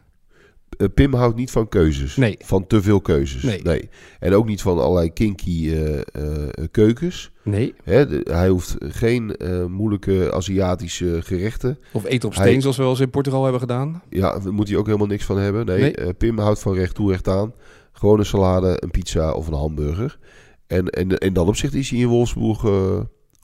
Eh, 0.78 0.86
Pim 0.94 1.14
houdt 1.14 1.36
niet 1.36 1.50
van 1.50 1.68
keuzes. 1.68 2.16
Nee. 2.16 2.36
Van 2.38 2.66
te 2.66 2.82
veel 2.82 3.00
keuzes. 3.00 3.62
Nee. 3.62 3.88
En 4.18 4.34
ook 4.34 4.46
niet 4.46 4.62
van 4.62 4.78
allerlei 4.78 5.12
kinky 5.12 5.70
eh, 5.72 5.98
eh, 5.98 6.48
keukens. 6.70 7.30
Nee. 7.44 7.74
Hè, 7.84 8.06
de- 8.06 8.26
hij 8.30 8.48
hoeft 8.48 8.76
geen 8.78 9.36
moeilijke 9.68 10.32
Aziatische 10.32 11.18
gerechten. 11.22 11.78
Of 11.92 12.04
eten 12.04 12.28
op 12.28 12.34
Hij- 12.34 12.46
steen, 12.46 12.60
zoals 12.60 12.76
we 12.76 12.82
wel 12.82 12.90
eens 12.92 13.00
in 13.00 13.10
Portugal 13.10 13.42
hebben 13.42 13.60
gedaan. 13.60 14.02
Ja, 14.10 14.38
daar 14.38 14.52
moet 14.52 14.68
hij 14.68 14.76
ook 14.76 14.86
helemaal 14.86 15.06
niks 15.06 15.24
van 15.24 15.38
hebben. 15.38 15.66
Nee, 15.66 15.92
Nee. 15.96 16.14
Pim 16.14 16.38
houdt 16.38 16.60
van 16.60 16.74
recht 16.74 16.94
toe, 16.94 17.10
recht 17.10 17.28
aan. 17.28 17.52
Gewoon 17.92 18.18
een 18.18 18.26
salade, 18.26 18.76
een 18.82 18.90
pizza 18.90 19.32
of 19.32 19.46
een 19.46 19.54
hamburger. 19.54 20.18
En, 20.66 20.88
en 20.90 21.08
in 21.18 21.32
dat 21.32 21.46
opzicht 21.46 21.74
is 21.74 21.90
hij 21.90 21.98
in 21.98 22.06
Wolfsburg 22.08 22.64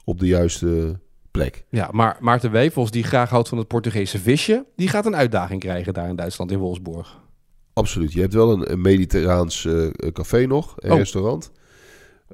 op 0.03 0.19
de 0.19 0.27
juiste 0.27 0.99
plek. 1.37 1.63
Ja, 1.69 1.89
maar 1.91 2.17
Maarten 2.19 2.51
Wijfels, 2.51 2.91
die 2.91 3.03
graag 3.03 3.29
houdt 3.29 3.49
van 3.49 3.57
het 3.57 3.67
Portugese 3.67 4.19
visje, 4.19 4.65
die 4.75 4.87
gaat 4.87 5.05
een 5.05 5.15
uitdaging 5.15 5.59
krijgen 5.59 5.93
daar 5.93 6.09
in 6.09 6.15
Duitsland, 6.15 6.51
in 6.51 6.57
Wolfsburg. 6.57 7.19
absoluut. 7.73 8.13
Je 8.13 8.21
hebt 8.21 8.33
wel 8.33 8.51
een, 8.51 8.71
een 8.71 8.81
mediterraans 8.81 9.65
eh, 9.65 9.87
café 10.13 10.45
nog, 10.45 10.73
een 10.77 10.91
Oh. 10.91 10.97
restaurant. 10.97 11.51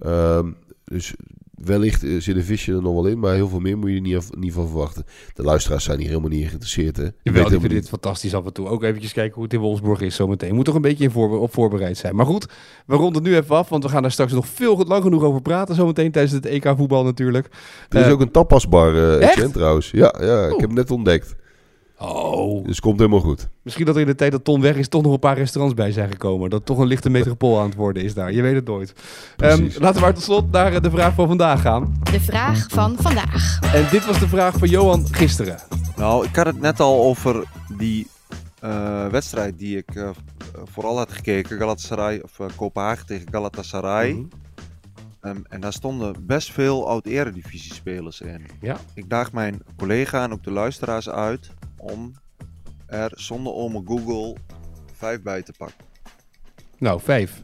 Ehm, 0.01 0.51
dus 0.85 1.13
wellicht 1.53 2.03
eh, 2.03 2.19
zit 2.19 2.35
een 2.35 2.43
visje 2.43 2.73
er 2.73 2.81
nog 2.81 2.93
wel 2.93 3.07
in, 3.07 3.19
maar 3.19 3.33
heel 3.33 3.47
veel 3.47 3.59
meer 3.59 3.77
moet 3.77 3.89
je 3.89 3.95
er 3.95 4.01
niet, 4.01 4.15
af- 4.15 4.35
niet 4.35 4.53
van 4.53 4.67
verwachten. 4.67 5.05
De 5.33 5.43
luisteraars 5.43 5.83
zijn 5.83 5.97
hier 5.99 6.07
helemaal 6.07 6.29
niet 6.29 6.45
geïnteresseerd. 6.47 6.97
Hè? 6.97 7.03
Je 7.03 7.31
weet 7.31 7.51
ik 7.51 7.59
vind 7.59 7.69
dit 7.69 7.89
fantastisch 7.89 8.33
af 8.35 8.45
en 8.45 8.53
toe. 8.53 8.67
Ook 8.67 8.83
eventjes 8.83 9.13
kijken 9.13 9.33
hoe 9.35 9.43
het 9.43 9.53
in 9.53 9.59
Wolfsburg 9.59 10.01
is 10.01 10.15
zometeen. 10.15 10.55
Moet 10.55 10.65
toch 10.65 10.75
een 10.75 10.81
beetje 10.81 11.03
in 11.03 11.15
op 11.15 11.53
voorbereid 11.53 11.97
zijn. 11.97 12.15
Maar 12.15 12.25
goed, 12.25 12.47
we 12.85 12.95
ronden 12.95 13.23
nu 13.23 13.35
even 13.35 13.55
af, 13.55 13.69
want 13.69 13.83
we 13.83 13.89
gaan 13.89 14.01
daar 14.01 14.11
straks 14.11 14.31
nog 14.33 14.47
veel 14.47 14.83
lang 14.87 15.03
genoeg 15.03 15.23
over 15.23 15.41
praten. 15.41 15.75
Zometeen 15.75 16.11
tijdens 16.11 16.33
het 16.33 16.45
EK 16.45 16.73
voetbal 16.77 17.03
natuurlijk. 17.03 17.47
Er 17.89 17.99
is 17.99 18.05
Eh, 18.05 18.11
ook 18.11 18.21
een 18.21 18.31
tapasbar, 18.31 18.95
eh 18.95 19.21
echt? 19.21 19.31
Etienne, 19.31 19.53
trouwens. 19.53 19.91
Ja, 19.91 20.15
ja 20.19 20.45
ik 20.45 20.51
Oh. 20.53 20.59
heb 20.59 20.67
hem 20.67 20.73
net 20.73 20.91
ontdekt. 20.91 21.35
Oh, 22.03 22.65
Dus 22.65 22.79
komt 22.79 22.99
helemaal 22.99 23.19
goed. 23.19 23.47
misschien 23.61 23.85
dat 23.85 23.95
er 23.95 24.01
in 24.01 24.07
de 24.07 24.15
tijd 24.15 24.31
dat 24.31 24.43
Ton 24.43 24.61
weg 24.61 24.75
is 24.75 24.87
toch 24.87 25.01
nog 25.03 25.13
een 25.13 25.19
paar 25.19 25.37
restaurants 25.37 25.75
bij 25.75 25.91
zijn 25.91 26.09
gekomen. 26.11 26.49
Dat 26.49 26.65
toch 26.65 26.77
een 26.77 26.87
lichte 26.87 27.09
metropool 27.09 27.59
aan 27.59 27.65
het 27.65 27.75
worden 27.75 28.03
is 28.03 28.13
daar. 28.13 28.31
Je 28.31 28.41
weet 28.41 28.55
het 28.55 28.65
nooit. 28.65 28.93
Ehm, 29.37 29.63
laten 29.77 29.93
we 29.93 29.99
maar 29.99 30.13
tot 30.13 30.23
slot 30.23 30.51
naar 30.51 30.73
eh, 30.73 30.81
de 30.81 30.89
vraag 30.91 31.13
van 31.13 31.27
vandaag 31.27 31.61
gaan. 31.61 31.99
De 32.11 32.19
vraag 32.19 32.65
van 32.69 32.95
vandaag. 32.99 33.59
En 33.73 33.85
dit 33.91 34.05
was 34.05 34.19
de 34.19 34.27
vraag 34.27 34.57
van 34.57 34.67
Johan 34.67 35.07
gisteren. 35.11 35.59
Nou, 35.95 36.25
ik 36.25 36.35
had 36.35 36.45
het 36.45 36.61
net 36.61 36.79
al 36.79 37.03
over 37.03 37.43
die 37.77 38.07
eh, 38.59 39.07
wedstrijd 39.07 39.59
die 39.59 39.77
ik 39.77 39.95
eh, 39.95 40.09
vooral 40.63 40.97
had 40.97 41.11
gekeken. 41.11 41.57
Galatasaray 41.57 42.19
of 42.23 42.39
eh, 42.39 42.45
Kopenhagen 42.55 43.05
tegen 43.05 43.27
Galatasaray. 43.31 44.11
Mhm. 44.11 44.25
Ehm, 45.21 45.37
en 45.49 45.61
daar 45.61 45.73
stonden 45.73 46.25
best 46.25 46.51
veel 46.51 46.87
oud-eredivisie 46.87 47.73
spelers 47.73 48.21
in. 48.21 48.45
Ja. 48.61 48.77
Ik 48.93 49.09
daag 49.09 49.31
mijn 49.31 49.61
collega 49.77 50.23
en 50.23 50.31
ook 50.31 50.43
de 50.43 50.51
luisteraars 50.51 51.09
uit 51.09 51.51
om 51.83 52.13
er 52.85 53.11
zonder 53.15 53.53
ome 53.53 53.81
Google 53.85 54.35
vijf 54.93 55.21
bij 55.21 55.41
te 55.41 55.53
pakken. 55.57 55.85
Nou, 56.77 56.99
vijf. 57.01 57.43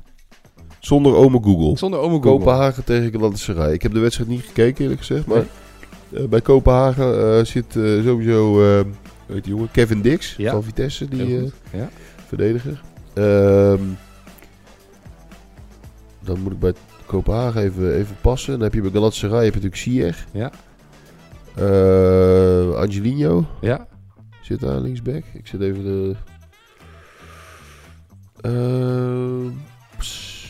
Zonder 0.79 1.15
ome 1.15 1.39
Google. 1.43 1.77
Zonder 1.77 1.99
ome 1.99 2.13
Google. 2.15 2.29
Kopenhagen 2.31 2.83
tegen 2.83 3.11
Galatasaray. 3.11 3.73
Ik 3.73 3.81
heb 3.81 3.93
de 3.93 3.99
wedstrijd 3.99 4.29
niet 4.29 4.41
gekeken, 4.41 4.81
eerlijk 4.81 4.99
gezegd. 4.99 5.25
Maar 5.25 5.45
eh, 6.13 6.23
bij 6.25 6.41
Kopenhagen 6.41 7.37
eh, 7.39 7.45
zit 7.45 7.75
eh, 7.75 7.83
sowieso 8.03 8.61
eh, 8.79 8.85
weet 9.25 9.43
die 9.43 9.53
jongen, 9.53 9.71
Kevin 9.71 10.01
Dix 10.01 10.35
Ja. 10.35 10.51
van 10.51 10.63
Vitesse, 10.63 11.07
die 11.07 11.37
eh. 11.37 11.51
Ja. 11.79 11.89
verdediger. 12.27 12.81
Ehm, 13.13 13.81
dan 16.23 16.39
moet 16.41 16.51
ik 16.51 16.59
bij 16.59 16.73
Kopenhagen 17.05 17.61
even, 17.61 17.95
even 17.95 18.15
passen. 18.21 18.51
Dan 18.53 18.61
heb 18.61 18.73
je 18.73 18.81
bij 18.81 18.91
Galatasaray 18.91 19.43
heb 19.45 19.53
je 19.53 19.61
natuurlijk 19.61 19.81
Ziyech. 19.81 20.25
Ja. 20.31 20.51
Eh, 21.55 22.75
Angelino 22.75 23.45
Ja. 23.61 23.87
Zit 24.49 24.59
daar 24.59 24.79
linksback. 24.79 25.23
Ik 25.33 25.47
zit 25.47 25.61
even 25.61 25.83
de... 25.83 26.15
Eh, 28.41 29.51
ps- 29.97 30.47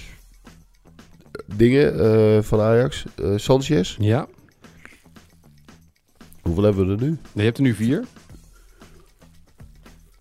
dingen 1.55 1.99
eh, 1.99 2.41
van 2.43 2.59
Ajax. 2.61 3.05
Eh, 3.15 3.31
Sanchez. 3.35 3.95
Ja. 3.99 4.27
Hoeveel 6.41 6.63
hebben 6.63 6.85
we 6.87 6.91
er 6.93 7.01
nu? 7.01 7.07
Nee, 7.09 7.19
je 7.33 7.41
hebt 7.41 7.57
er 7.57 7.63
nu 7.63 7.73
vier. 7.73 8.05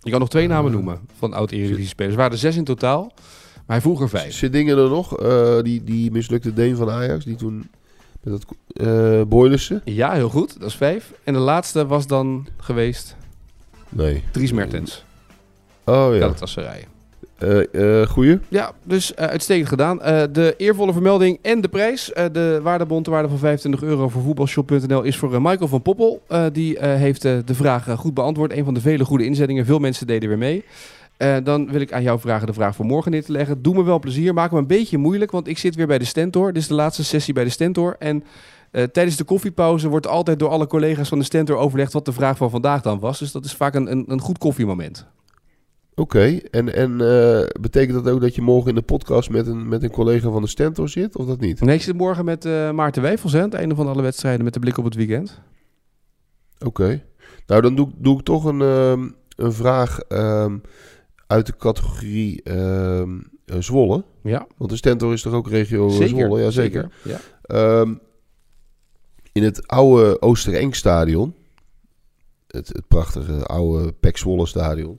Je 0.00 0.10
kan 0.10 0.20
nog 0.20 0.28
twee 0.28 0.48
namen 0.48 0.72
noemen 0.72 1.00
van 1.18 1.32
oud-Eredivisie-spelers. 1.32 2.12
Er 2.14 2.18
waren 2.18 2.32
er 2.32 2.38
zes 2.38 2.56
in 2.56 2.64
totaal, 2.64 3.02
maar 3.54 3.64
hij 3.66 3.80
vroeg 3.80 4.00
er 4.00 4.08
vijf. 4.08 4.34
Zit 4.34 4.52
dingen 4.52 4.78
er 4.78 4.88
nog? 4.88 5.18
Eh, 5.18 5.62
die, 5.62 5.84
die 5.84 6.10
mislukte 6.10 6.52
Deen 6.52 6.76
van 6.76 6.90
Ajax. 6.90 7.24
Die 7.24 7.36
toen 7.36 7.70
met 8.22 8.32
dat 8.40 8.44
eh 8.72 9.22
Boylissen. 9.22 9.80
Ja, 9.84 10.12
heel 10.12 10.28
goed. 10.28 10.60
Dat 10.60 10.68
is 10.68 10.76
vijf. 10.76 11.12
En 11.24 11.32
de 11.32 11.38
laatste 11.38 11.86
was 11.86 12.06
dan 12.06 12.46
geweest 12.56 13.16
Nee. 13.88 14.22
Dries 14.30 14.52
Mertens. 14.52 15.04
Oh 15.84 16.14
ja. 16.14 16.20
Galatasaray. 16.20 16.86
Eh, 17.38 18.00
eh, 18.00 18.08
goeie. 18.08 18.38
Ja, 18.48 18.72
dus 18.82 19.14
eh, 19.14 19.26
uitstekend 19.26 19.68
gedaan. 19.68 19.98
De 20.32 20.54
eervolle 20.56 20.92
vermelding 20.92 21.38
en 21.42 21.60
de 21.60 21.68
prijs. 21.68 22.10
De 22.32 22.60
waardebond, 22.62 23.04
de 23.04 23.10
waarde 23.10 23.28
van 23.28 23.38
25 23.38 23.82
euro 23.82 24.08
voor 24.08 24.22
voetbalshop.nl 24.22 25.02
is 25.02 25.16
voor 25.16 25.42
Michael 25.42 25.68
van 25.68 25.82
Poppel. 25.82 26.22
Die 26.52 26.78
heeft 26.84 27.22
de 27.22 27.54
vraag 27.54 27.88
goed 27.96 28.14
beantwoord. 28.14 28.52
Een 28.52 28.64
van 28.64 28.74
de 28.74 28.80
vele 28.80 29.04
goede 29.04 29.24
inzendingen. 29.24 29.66
Veel 29.66 29.78
mensen 29.78 30.06
deden 30.06 30.28
weer 30.28 30.38
mee. 30.38 30.64
Dan 31.42 31.70
wil 31.70 31.80
ik 31.80 31.92
aan 31.92 32.02
jou 32.02 32.20
vragen 32.20 32.46
de 32.46 32.52
vraag 32.52 32.74
voor 32.74 32.84
morgen 32.84 33.10
neer 33.10 33.24
te 33.24 33.32
leggen. 33.32 33.62
Doe 33.62 33.74
me 33.74 33.84
wel 33.84 33.98
plezier. 33.98 34.34
Maak 34.34 34.50
me 34.50 34.58
een 34.58 34.66
beetje 34.66 34.98
moeilijk, 34.98 35.30
want 35.30 35.48
ik 35.48 35.58
zit 35.58 35.74
weer 35.74 35.86
bij 35.86 35.98
de 35.98 36.04
Stentor. 36.04 36.52
Dit 36.52 36.62
is 36.62 36.68
de 36.68 36.74
laatste 36.74 37.04
sessie 37.04 37.34
bij 37.34 37.44
de 37.44 37.50
Stentor. 37.50 37.96
En 37.98 38.24
eh, 38.70 38.82
tijdens 38.82 39.16
de 39.16 39.24
koffiepauze 39.24 39.88
wordt 39.88 40.06
altijd 40.06 40.38
door 40.38 40.48
alle 40.48 40.66
collega's 40.66 41.08
van 41.08 41.18
de 41.18 41.24
Stentor 41.24 41.56
overlegd 41.56 41.92
wat 41.92 42.04
de 42.04 42.12
vraag 42.12 42.36
van 42.36 42.50
vandaag 42.50 42.82
dan 42.82 42.98
was. 42.98 43.18
Dus 43.18 43.32
dat 43.32 43.44
is 43.44 43.54
vaak 43.54 43.74
een, 43.74 43.90
een, 43.90 44.04
een 44.08 44.20
goed 44.20 44.38
koffiemoment. 44.38 45.06
Oké. 45.94 46.38
En, 46.50 46.74
en 46.74 47.00
eh, 47.00 47.46
betekent 47.60 48.04
dat 48.04 48.12
ook 48.14 48.20
dat 48.20 48.34
je 48.34 48.42
morgen 48.42 48.68
in 48.68 48.74
de 48.74 48.82
podcast 48.82 49.30
met 49.30 49.46
een, 49.46 49.68
met 49.68 49.82
een 49.82 49.90
collega 49.90 50.30
van 50.30 50.42
de 50.42 50.48
Stentor 50.48 50.88
zit? 50.88 51.16
Of 51.16 51.26
dat 51.26 51.40
niet? 51.40 51.60
Nee, 51.60 51.74
ik 51.74 51.82
zit 51.82 51.96
morgen 51.96 52.24
met 52.24 52.44
eh, 52.44 52.70
Maarten 52.70 53.02
Wijfels, 53.02 53.32
hè, 53.32 53.38
aan 53.38 53.44
het 53.44 53.54
einde 53.54 53.74
van 53.74 53.88
alle 53.88 54.02
wedstrijden 54.02 54.44
met 54.44 54.52
de 54.54 54.60
blik 54.60 54.78
op 54.78 54.84
het 54.84 54.94
weekend. 54.94 55.40
Oké. 56.64 57.02
Nou, 57.46 57.62
dan 57.62 57.74
doe, 57.74 57.88
ik- 57.88 57.94
doe 57.98 58.18
ik 58.18 58.24
toch 58.24 58.44
een, 58.44 58.60
ehm, 58.60 59.08
een 59.36 59.52
vraag 59.52 59.98
ehm, 60.00 60.58
uit 61.26 61.46
de 61.46 61.56
categorie 61.56 62.42
ehm, 62.42 63.18
eh, 63.44 63.56
Zwolle. 63.58 64.04
Ja, 64.22 64.46
Want 64.56 64.70
de 64.70 64.76
Stentor 64.76 65.12
is 65.12 65.22
toch 65.22 65.32
ook 65.32 65.48
regio 65.48 65.88
zeker. 65.88 66.08
Zwolle? 66.18 66.40
Ja, 66.42 66.50
zeker. 66.50 66.90
Ja. 67.04 67.18
In 69.38 69.44
het 69.44 69.66
oude 69.66 70.22
Oosterengstadion, 70.22 71.34
het, 72.46 72.68
het 72.68 72.88
prachtige 72.88 73.44
oude 73.46 73.92
Pek 73.92 74.16
Zwolle 74.16 74.46
stadion, 74.46 74.98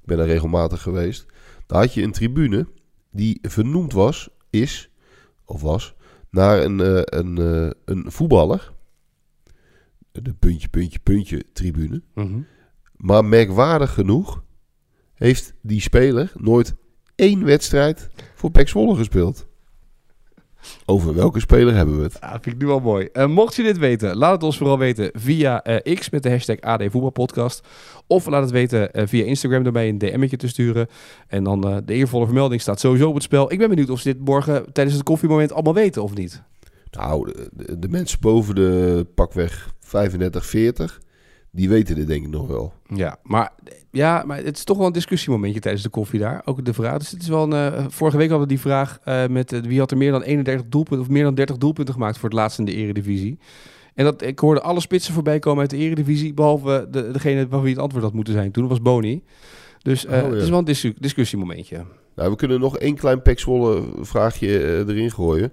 ik 0.00 0.04
ben 0.04 0.16
daar 0.16 0.26
regelmatig 0.26 0.82
geweest, 0.82 1.26
daar 1.66 1.80
had 1.80 1.94
je 1.94 2.02
een 2.02 2.12
tribune 2.12 2.66
die 3.10 3.38
vernoemd 3.42 3.92
was, 3.92 4.28
is, 4.50 4.90
of 5.44 5.60
was, 5.60 5.94
naar 6.30 6.62
een, 6.62 6.80
eh, 6.80 7.00
een, 7.04 7.38
eh, 7.38 7.70
een 7.84 8.12
voetballer. 8.12 8.72
De 10.12 10.34
puntje, 10.34 10.68
puntje, 10.68 10.98
puntje 10.98 11.44
tribune. 11.52 12.02
Mhm. 12.14 12.40
Maar 12.96 13.24
merkwaardig 13.24 13.94
genoeg 13.94 14.44
heeft 15.14 15.54
die 15.62 15.80
speler 15.80 16.32
nooit 16.36 16.74
één 17.14 17.44
wedstrijd 17.44 18.08
voor 18.34 18.50
Pek 18.50 18.68
Zwolle 18.68 18.96
gespeeld. 18.96 19.46
Over 20.86 21.14
welke 21.14 21.40
speler 21.40 21.74
hebben 21.74 21.96
we 21.96 22.02
het? 22.02 22.20
Ah, 22.20 22.30
vind 22.30 22.46
ik 22.46 22.58
nu 22.60 22.66
wel 22.66 22.80
mooi. 22.80 23.08
Eh, 23.12 23.26
mocht 23.26 23.54
je 23.56 23.62
dit 23.62 23.78
weten, 23.78 24.16
laat 24.16 24.32
het 24.32 24.42
ons 24.42 24.56
vooral 24.56 24.78
weten 24.78 25.10
via 25.14 25.62
eh, 25.64 25.94
X 25.96 26.10
met 26.10 26.22
de 26.22 26.30
hashtag 26.30 26.60
AD 26.60 26.82
Voetbalpodcast. 26.90 27.66
Of 28.06 28.26
laat 28.26 28.42
het 28.42 28.50
weten 28.50 28.92
eh, 28.92 29.06
via 29.06 29.24
Instagram 29.24 29.62
door 29.62 29.72
mij 29.72 29.88
een 29.88 29.98
DM'tje 29.98 30.36
te 30.36 30.48
sturen. 30.48 30.86
En 31.28 31.44
dan 31.44 31.60
de 31.84 31.94
eervolle 31.94 32.24
vermelding 32.24 32.60
staat 32.60 32.80
sowieso 32.80 33.08
op 33.08 33.14
het 33.14 33.22
spel. 33.22 33.52
Ik 33.52 33.58
ben 33.58 33.68
benieuwd 33.68 33.90
of 33.90 34.00
ze 34.00 34.12
dit 34.12 34.24
morgen 34.24 34.72
tijdens 34.72 34.96
het 34.96 35.04
koffiemoment 35.06 35.52
allemaal 35.52 35.74
weten 35.74 36.02
of 36.02 36.14
niet. 36.14 36.42
Nou, 36.90 37.32
de, 37.32 37.48
de- 37.52 37.78
de 37.78 37.88
mensen 37.88 38.20
boven 38.20 38.54
de 38.54 39.06
pakweg 39.14 39.74
35, 39.80 40.46
40, 40.46 41.00
die 41.50 41.68
weten 41.68 41.94
dit 41.94 42.06
denk 42.06 42.24
ik 42.24 42.30
nog 42.30 42.46
wel. 42.46 42.72
Ja, 42.94 43.18
maar, 43.22 43.52
ja, 43.90 44.22
maar 44.26 44.36
het 44.44 44.56
is 44.56 44.64
toch 44.64 44.76
wel 44.76 44.86
een 44.86 44.92
discussiemomentje 44.92 45.60
tijdens 45.60 45.82
de 45.82 45.88
koffie 45.88 46.20
daar. 46.20 46.42
Ook 46.44 46.64
de 46.64 46.72
vraag. 46.74 46.98
Dus 46.98 47.10
het 47.10 47.22
is 47.22 47.28
wel 47.28 47.52
een, 47.52 47.72
eh, 47.74 47.84
vorige 47.88 48.16
week 48.16 48.28
hadden 48.28 48.46
we 48.48 48.54
die 48.54 48.62
vraag 48.62 48.98
eh, 49.04 49.26
met 49.26 49.52
eh, 49.52 49.60
wie 49.60 49.78
had 49.78 49.90
er 49.90 49.96
meer 49.96 50.10
dan 50.10 50.22
31 50.22 50.66
doelpunten 50.68 51.06
of 51.06 51.12
meer 51.12 51.22
dan 51.22 51.34
30 51.34 51.56
doelpunten 51.56 51.94
gemaakt 51.94 52.18
voor 52.18 52.28
het 52.28 52.38
laatst 52.38 52.58
in 52.58 52.64
de 52.64 52.74
Eredivisie. 52.74 53.38
En 53.94 54.04
dat, 54.04 54.22
ik 54.22 54.38
hoorde 54.38 54.60
alle 54.60 54.80
spitsen 54.80 55.14
voorbij 55.14 55.38
komen 55.38 55.60
uit 55.60 55.70
de 55.70 55.76
Eredivisie, 55.76 56.34
behalve 56.34 56.86
de, 56.90 57.10
degene 57.10 57.48
waar 57.48 57.62
wie 57.62 57.72
het 57.72 57.82
antwoord 57.82 58.04
had 58.04 58.12
moeten 58.12 58.32
zijn. 58.32 58.52
Toen 58.52 58.68
was 58.68 58.82
Boni. 58.82 59.22
Dus 59.82 60.06
Oh, 60.06 60.10
ja. 60.10 60.16
het 60.16 60.42
is 60.42 60.48
wel 60.48 60.58
een 60.58 60.64
discu- 60.64 60.94
discussiemomentje. 60.98 61.84
Nou, 62.14 62.30
we 62.30 62.36
kunnen 62.36 62.60
nog 62.60 62.78
één 62.78 62.94
klein 62.94 63.22
Pek 63.22 63.40
vraagje 64.00 64.84
erin 64.88 65.10
gooien. 65.10 65.52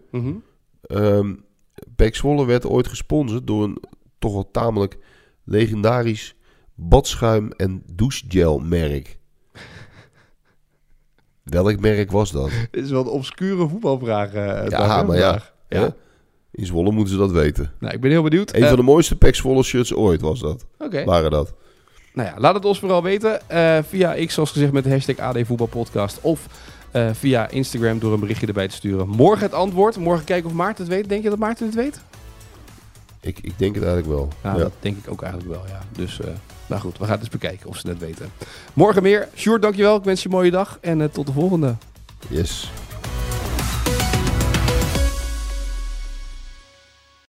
Pek 1.95 2.15
Zwolle 2.15 2.45
werd 2.45 2.65
ooit 2.65 2.87
gesponsord 2.87 3.47
door 3.47 3.63
een 3.63 3.77
toch 4.19 4.33
wel 4.33 4.51
tamelijk 4.51 4.97
legendarisch 5.45 6.35
badschuim- 6.75 7.51
en 7.57 7.83
douchegel 7.91 8.59
merk. 8.59 9.17
Welk 11.43 11.79
merk 11.79 12.11
was 12.11 12.31
dat? 12.31 12.49
Dit 12.71 12.83
is 12.83 12.89
wel 12.91 13.01
een 13.01 13.07
obscure 13.07 13.67
voetbalvraag. 13.67 14.33
eh, 14.33 14.67
Ja, 14.69 15.03
maar 15.03 15.17
ja, 15.17 15.41
ja. 15.69 15.79
hè? 15.81 15.87
In 16.51 16.65
Zwolle 16.65 16.91
moeten 16.91 17.13
ze 17.13 17.19
dat 17.19 17.31
weten. 17.31 17.71
Nou, 17.79 17.93
ik 17.93 18.01
ben 18.01 18.11
heel 18.11 18.23
benieuwd. 18.23 18.53
Een 18.55 18.61
Eh, 18.61 18.67
van 18.67 18.75
de 18.77 18.83
mooiste 18.83 19.15
Pek 19.17 19.35
Zwolle 19.35 19.63
shirts 19.63 19.93
ooit 19.93 20.21
was 20.21 20.39
dat. 20.39 20.65
Oké. 20.79 21.03
Waren 21.03 21.31
dat. 21.31 21.53
Nou 22.13 22.29
ja, 22.29 22.35
laat 22.39 22.53
het 22.55 22.65
ons 22.65 22.79
vooral 22.79 23.03
weten. 23.03 23.49
eh, 23.49 23.77
via 23.87 24.25
X, 24.25 24.33
zoals 24.33 24.51
gezegd, 24.51 24.71
met 24.71 24.83
de 24.83 24.89
hashtag 24.89 25.17
AD 25.17 25.37
Voetbalpodcast. 25.45 26.19
Of 26.21 26.47
eh, 26.91 27.09
via 27.13 27.49
Instagram 27.49 27.99
door 27.99 28.13
een 28.13 28.19
berichtje 28.19 28.47
erbij 28.47 28.67
te 28.67 28.75
sturen. 28.75 29.07
Morgen 29.07 29.43
het 29.45 29.53
antwoord. 29.53 29.97
Morgen 29.97 30.25
kijken 30.25 30.49
of 30.49 30.55
Maarten 30.55 30.83
het 30.85 30.93
weet. 30.93 31.09
Denk 31.09 31.23
je 31.23 31.29
dat 31.29 31.39
Maarten 31.39 31.65
het 31.65 31.75
weet? 31.75 32.01
Ik, 33.25 33.39
ik 33.41 33.53
denk 33.57 33.75
het 33.75 33.83
eigenlijk 33.83 34.13
wel. 34.13 34.29
Ja. 34.43 34.57
dat 34.57 34.71
denk 34.79 34.97
ik 34.97 35.11
ook 35.11 35.21
eigenlijk 35.21 35.53
wel, 35.53 35.63
ja. 35.67 35.79
Dus, 35.91 36.19
eh, 36.19 36.27
nou 36.67 36.81
goed, 36.81 36.97
we 36.97 37.03
gaan 37.03 37.13
het 37.13 37.21
eens 37.21 37.29
bekijken 37.29 37.69
of 37.69 37.77
ze 37.77 37.87
het 37.87 37.99
weten. 37.99 38.31
Morgen 38.73 39.03
meer. 39.03 39.27
Sjoerd, 39.35 39.61
dankjewel. 39.61 39.95
Ik 39.95 40.03
wens 40.03 40.21
je 40.21 40.29
een 40.29 40.35
mooie 40.35 40.51
dag. 40.51 40.77
En 40.81 41.01
eh, 41.01 41.07
tot 41.07 41.27
de 41.27 41.33
volgende. 41.33 41.75
Yes. 42.27 42.71